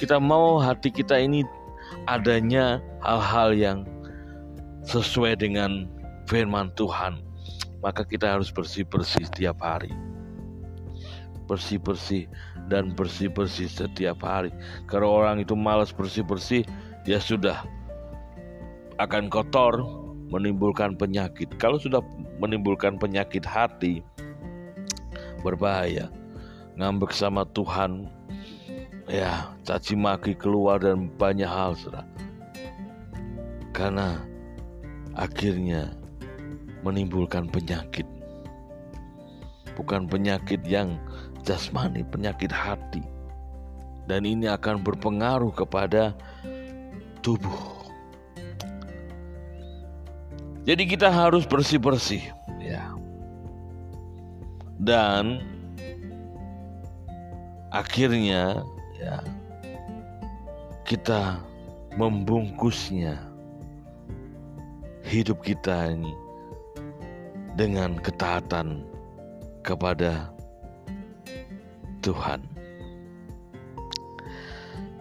Kita 0.00 0.16
mau 0.16 0.56
hati 0.56 0.88
kita 0.88 1.20
ini 1.20 1.44
adanya 2.08 2.80
hal-hal 3.04 3.52
yang 3.52 3.78
sesuai 4.88 5.44
dengan 5.44 5.92
firman 6.24 6.72
Tuhan. 6.72 7.20
Maka 7.84 8.00
kita 8.08 8.40
harus 8.40 8.48
bersih-bersih 8.48 9.28
setiap 9.28 9.60
hari 9.60 10.05
bersih-bersih 11.46 12.26
dan 12.66 12.92
bersih-bersih 12.92 13.70
setiap 13.70 14.22
hari. 14.22 14.50
Kalau 14.90 15.10
orang 15.22 15.42
itu 15.42 15.54
malas 15.54 15.94
bersih-bersih, 15.94 16.66
ya 17.06 17.22
sudah 17.22 17.62
akan 18.98 19.30
kotor, 19.30 19.86
menimbulkan 20.30 20.98
penyakit. 20.98 21.46
Kalau 21.56 21.78
sudah 21.78 22.02
menimbulkan 22.42 22.98
penyakit 22.98 23.46
hati, 23.46 24.02
berbahaya. 25.40 26.10
Ngambek 26.76 27.14
sama 27.14 27.48
Tuhan, 27.56 28.10
ya 29.08 29.48
caci 29.64 29.96
maki 29.96 30.36
keluar 30.36 30.82
dan 30.82 31.08
banyak 31.16 31.48
hal 31.48 31.72
sudah. 31.72 32.04
Karena 33.72 34.20
akhirnya 35.16 35.96
menimbulkan 36.84 37.48
penyakit. 37.48 38.04
Bukan 39.76 40.08
penyakit 40.08 40.60
yang 40.64 40.96
jasmani, 41.46 42.02
penyakit 42.02 42.50
hati. 42.50 43.06
Dan 44.10 44.26
ini 44.26 44.50
akan 44.50 44.82
berpengaruh 44.82 45.54
kepada 45.54 46.14
tubuh. 47.22 47.76
Jadi 50.66 50.82
kita 50.90 51.06
harus 51.06 51.46
bersih-bersih 51.46 52.26
ya. 52.58 52.90
Dan 54.82 55.38
akhirnya 57.70 58.66
ya 58.98 59.22
kita 60.86 61.38
membungkusnya 61.94 63.18
hidup 65.06 65.42
kita 65.46 65.94
ini 65.94 66.14
dengan 67.54 67.94
ketaatan 67.98 68.82
kepada 69.62 70.35
Tuhan. 72.06 72.38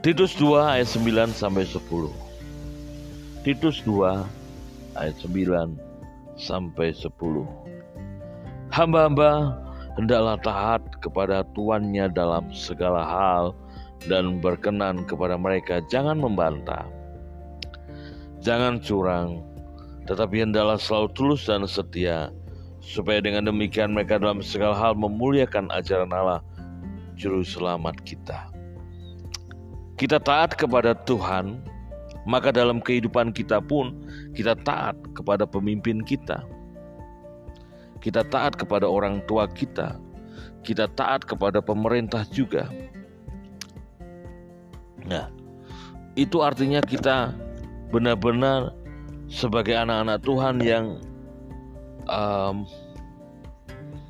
Titus 0.02 0.34
2 0.42 0.82
ayat 0.82 0.90
9 0.90 1.34
sampai 1.38 1.70
10. 1.70 2.10
Titus 3.46 3.86
2 3.86 4.26
ayat 4.98 5.18
9 5.22 5.78
sampai 6.34 6.90
10. 6.98 7.14
Hamba-hamba 8.74 9.54
hendaklah 9.98 10.38
taat 10.42 10.82
kepada 10.98 11.46
tuannya 11.54 12.10
dalam 12.10 12.50
segala 12.50 13.06
hal 13.06 13.44
dan 14.10 14.42
berkenan 14.42 15.06
kepada 15.06 15.38
mereka, 15.38 15.82
jangan 15.90 16.18
membantah. 16.18 16.86
Jangan 18.46 18.78
curang, 18.82 19.42
tetapi 20.06 20.46
hendaklah 20.46 20.78
selalu 20.78 21.10
tulus 21.18 21.50
dan 21.50 21.66
setia, 21.66 22.30
supaya 22.78 23.18
dengan 23.26 23.50
demikian 23.50 23.98
mereka 23.98 24.22
dalam 24.22 24.46
segala 24.46 24.78
hal 24.78 24.94
memuliakan 24.94 25.74
ajaran 25.74 26.14
Allah, 26.14 26.46
juru 27.16 27.42
selamat 27.42 27.96
kita. 28.04 28.52
Kita 29.96 30.20
taat 30.20 30.60
kepada 30.60 30.92
Tuhan, 31.08 31.64
maka 32.28 32.52
dalam 32.52 32.84
kehidupan 32.84 33.32
kita 33.32 33.64
pun 33.64 33.96
kita 34.36 34.54
taat 34.68 35.00
kepada 35.16 35.48
pemimpin 35.48 36.04
kita. 36.04 36.44
Kita 38.04 38.22
taat 38.28 38.60
kepada 38.60 38.86
orang 38.86 39.24
tua 39.26 39.48
kita. 39.48 39.96
Kita 40.62 40.92
taat 40.94 41.24
kepada 41.24 41.64
pemerintah 41.64 42.28
juga. 42.30 42.68
Nah, 45.08 45.32
itu 46.20 46.44
artinya 46.44 46.84
kita 46.84 47.32
benar-benar 47.90 48.76
sebagai 49.32 49.74
anak-anak 49.74 50.20
Tuhan 50.26 50.56
yang 50.62 50.86
um, 52.10 52.66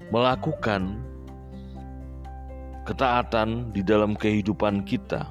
melakukan 0.09 0.99
ketaatan 2.85 3.73
di 3.73 3.81
dalam 3.81 4.13
kehidupan 4.13 4.85
kita. 4.85 5.25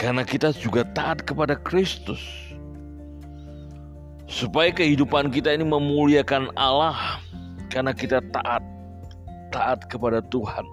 Karena 0.00 0.26
kita 0.26 0.50
juga 0.50 0.82
taat 0.96 1.22
kepada 1.22 1.54
Kristus. 1.54 2.18
Supaya 4.26 4.72
kehidupan 4.72 5.28
kita 5.28 5.52
ini 5.52 5.68
memuliakan 5.68 6.50
Allah 6.56 7.20
karena 7.68 7.92
kita 7.92 8.24
taat 8.32 8.64
taat 9.52 9.84
kepada 9.92 10.24
Tuhan 10.32 10.64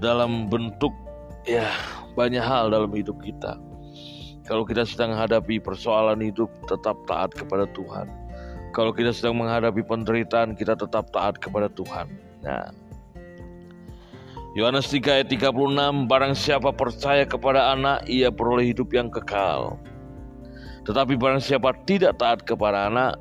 dalam 0.00 0.48
bentuk 0.48 0.90
ya 1.44 1.68
banyak 2.16 2.40
hal 2.40 2.72
dalam 2.72 2.90
hidup 2.96 3.20
kita. 3.20 3.60
Kalau 4.42 4.66
kita 4.66 4.82
sedang 4.82 5.14
menghadapi 5.14 5.62
persoalan 5.62 6.18
hidup, 6.18 6.50
tetap 6.66 6.98
taat 7.06 7.30
kepada 7.30 7.62
Tuhan. 7.78 8.10
Kalau 8.74 8.90
kita 8.90 9.14
sedang 9.14 9.38
menghadapi 9.38 9.86
penderitaan, 9.86 10.58
kita 10.58 10.74
tetap 10.74 11.12
taat 11.14 11.38
kepada 11.38 11.70
Tuhan. 11.70 12.10
Nah, 12.42 12.74
Yohanes 14.52 14.92
3 14.92 15.24
ayat 15.24 15.28
36, 15.32 16.12
barang 16.12 16.36
siapa 16.36 16.76
percaya 16.76 17.24
kepada 17.24 17.72
anak, 17.72 18.04
ia 18.04 18.28
peroleh 18.28 18.68
hidup 18.68 18.92
yang 18.92 19.08
kekal. 19.08 19.80
Tetapi 20.84 21.16
barang 21.16 21.40
siapa 21.40 21.72
tidak 21.88 22.20
taat 22.20 22.44
kepada 22.44 22.92
anak, 22.92 23.16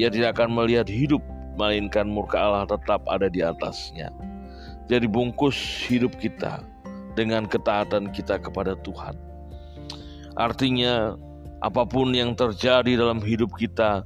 ia 0.00 0.08
tidak 0.08 0.40
akan 0.40 0.56
melihat 0.56 0.88
hidup, 0.88 1.20
melainkan 1.60 2.08
murka 2.08 2.40
Allah 2.40 2.64
tetap 2.64 3.04
ada 3.12 3.28
di 3.28 3.44
atasnya. 3.44 4.08
Jadi 4.88 5.04
bungkus 5.04 5.52
hidup 5.84 6.16
kita 6.16 6.64
dengan 7.12 7.44
ketaatan 7.44 8.08
kita 8.16 8.40
kepada 8.40 8.72
Tuhan. 8.80 9.20
Artinya, 10.40 11.12
apa 11.60 11.84
pun 11.84 12.16
yang 12.16 12.32
terjadi 12.32 12.96
dalam 12.96 13.20
hidup 13.20 13.52
kita, 13.60 14.00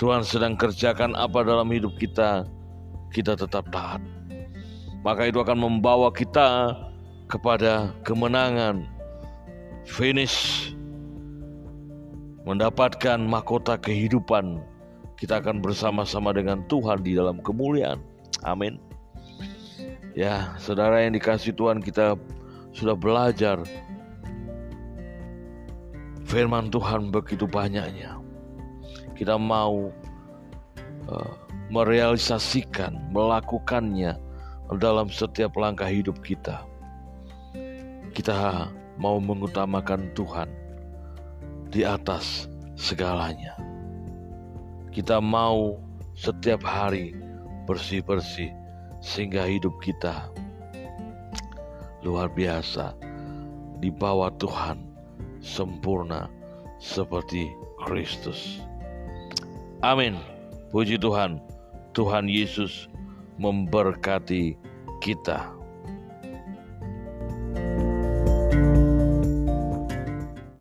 Tuhan 0.00 0.24
sedang 0.24 0.56
kerjakan 0.56 1.12
apa 1.12 1.44
dalam 1.44 1.68
hidup 1.68 1.92
kita, 2.00 2.48
kita 3.12 3.36
tetap 3.36 3.68
taat. 3.68 4.00
Maka 5.00 5.32
itu 5.32 5.40
akan 5.40 5.56
membawa 5.56 6.12
kita 6.12 6.76
kepada 7.24 7.96
kemenangan, 8.04 8.84
finish, 9.88 10.70
mendapatkan 12.44 13.16
mahkota 13.16 13.80
kehidupan. 13.80 14.60
Kita 15.16 15.40
akan 15.40 15.64
bersama-sama 15.64 16.32
dengan 16.36 16.64
Tuhan 16.68 17.00
di 17.04 17.16
dalam 17.16 17.40
kemuliaan. 17.40 18.00
Amin. 18.44 18.80
Ya, 20.12 20.52
saudara 20.60 21.00
yang 21.04 21.16
dikasih 21.16 21.56
Tuhan, 21.56 21.80
kita 21.80 22.16
sudah 22.76 22.96
belajar 22.96 23.62
firman 26.28 26.68
Tuhan 26.68 27.08
begitu 27.08 27.48
banyaknya. 27.48 28.20
Kita 29.16 29.36
mau 29.36 29.92
uh, 31.08 31.32
merealisasikan, 31.68 33.12
melakukannya 33.12 34.29
dalam 34.78 35.10
setiap 35.10 35.56
langkah 35.58 35.90
hidup 35.90 36.20
kita. 36.22 36.62
Kita 38.14 38.70
mau 39.00 39.18
mengutamakan 39.18 40.12
Tuhan 40.14 40.50
di 41.72 41.82
atas 41.82 42.46
segalanya. 42.76 43.56
Kita 44.90 45.18
mau 45.18 45.78
setiap 46.14 46.60
hari 46.62 47.16
bersih-bersih 47.64 48.52
sehingga 49.00 49.48
hidup 49.48 49.72
kita 49.80 50.28
luar 52.04 52.28
biasa 52.28 52.92
di 53.80 53.88
bawah 53.88 54.28
Tuhan 54.36 54.82
sempurna 55.40 56.28
seperti 56.76 57.48
Kristus. 57.80 58.60
Amin. 59.80 60.20
Puji 60.68 61.00
Tuhan. 61.00 61.40
Tuhan 61.96 62.30
Yesus 62.30 62.86
memberkati 63.40 64.59
kita. 65.00 65.59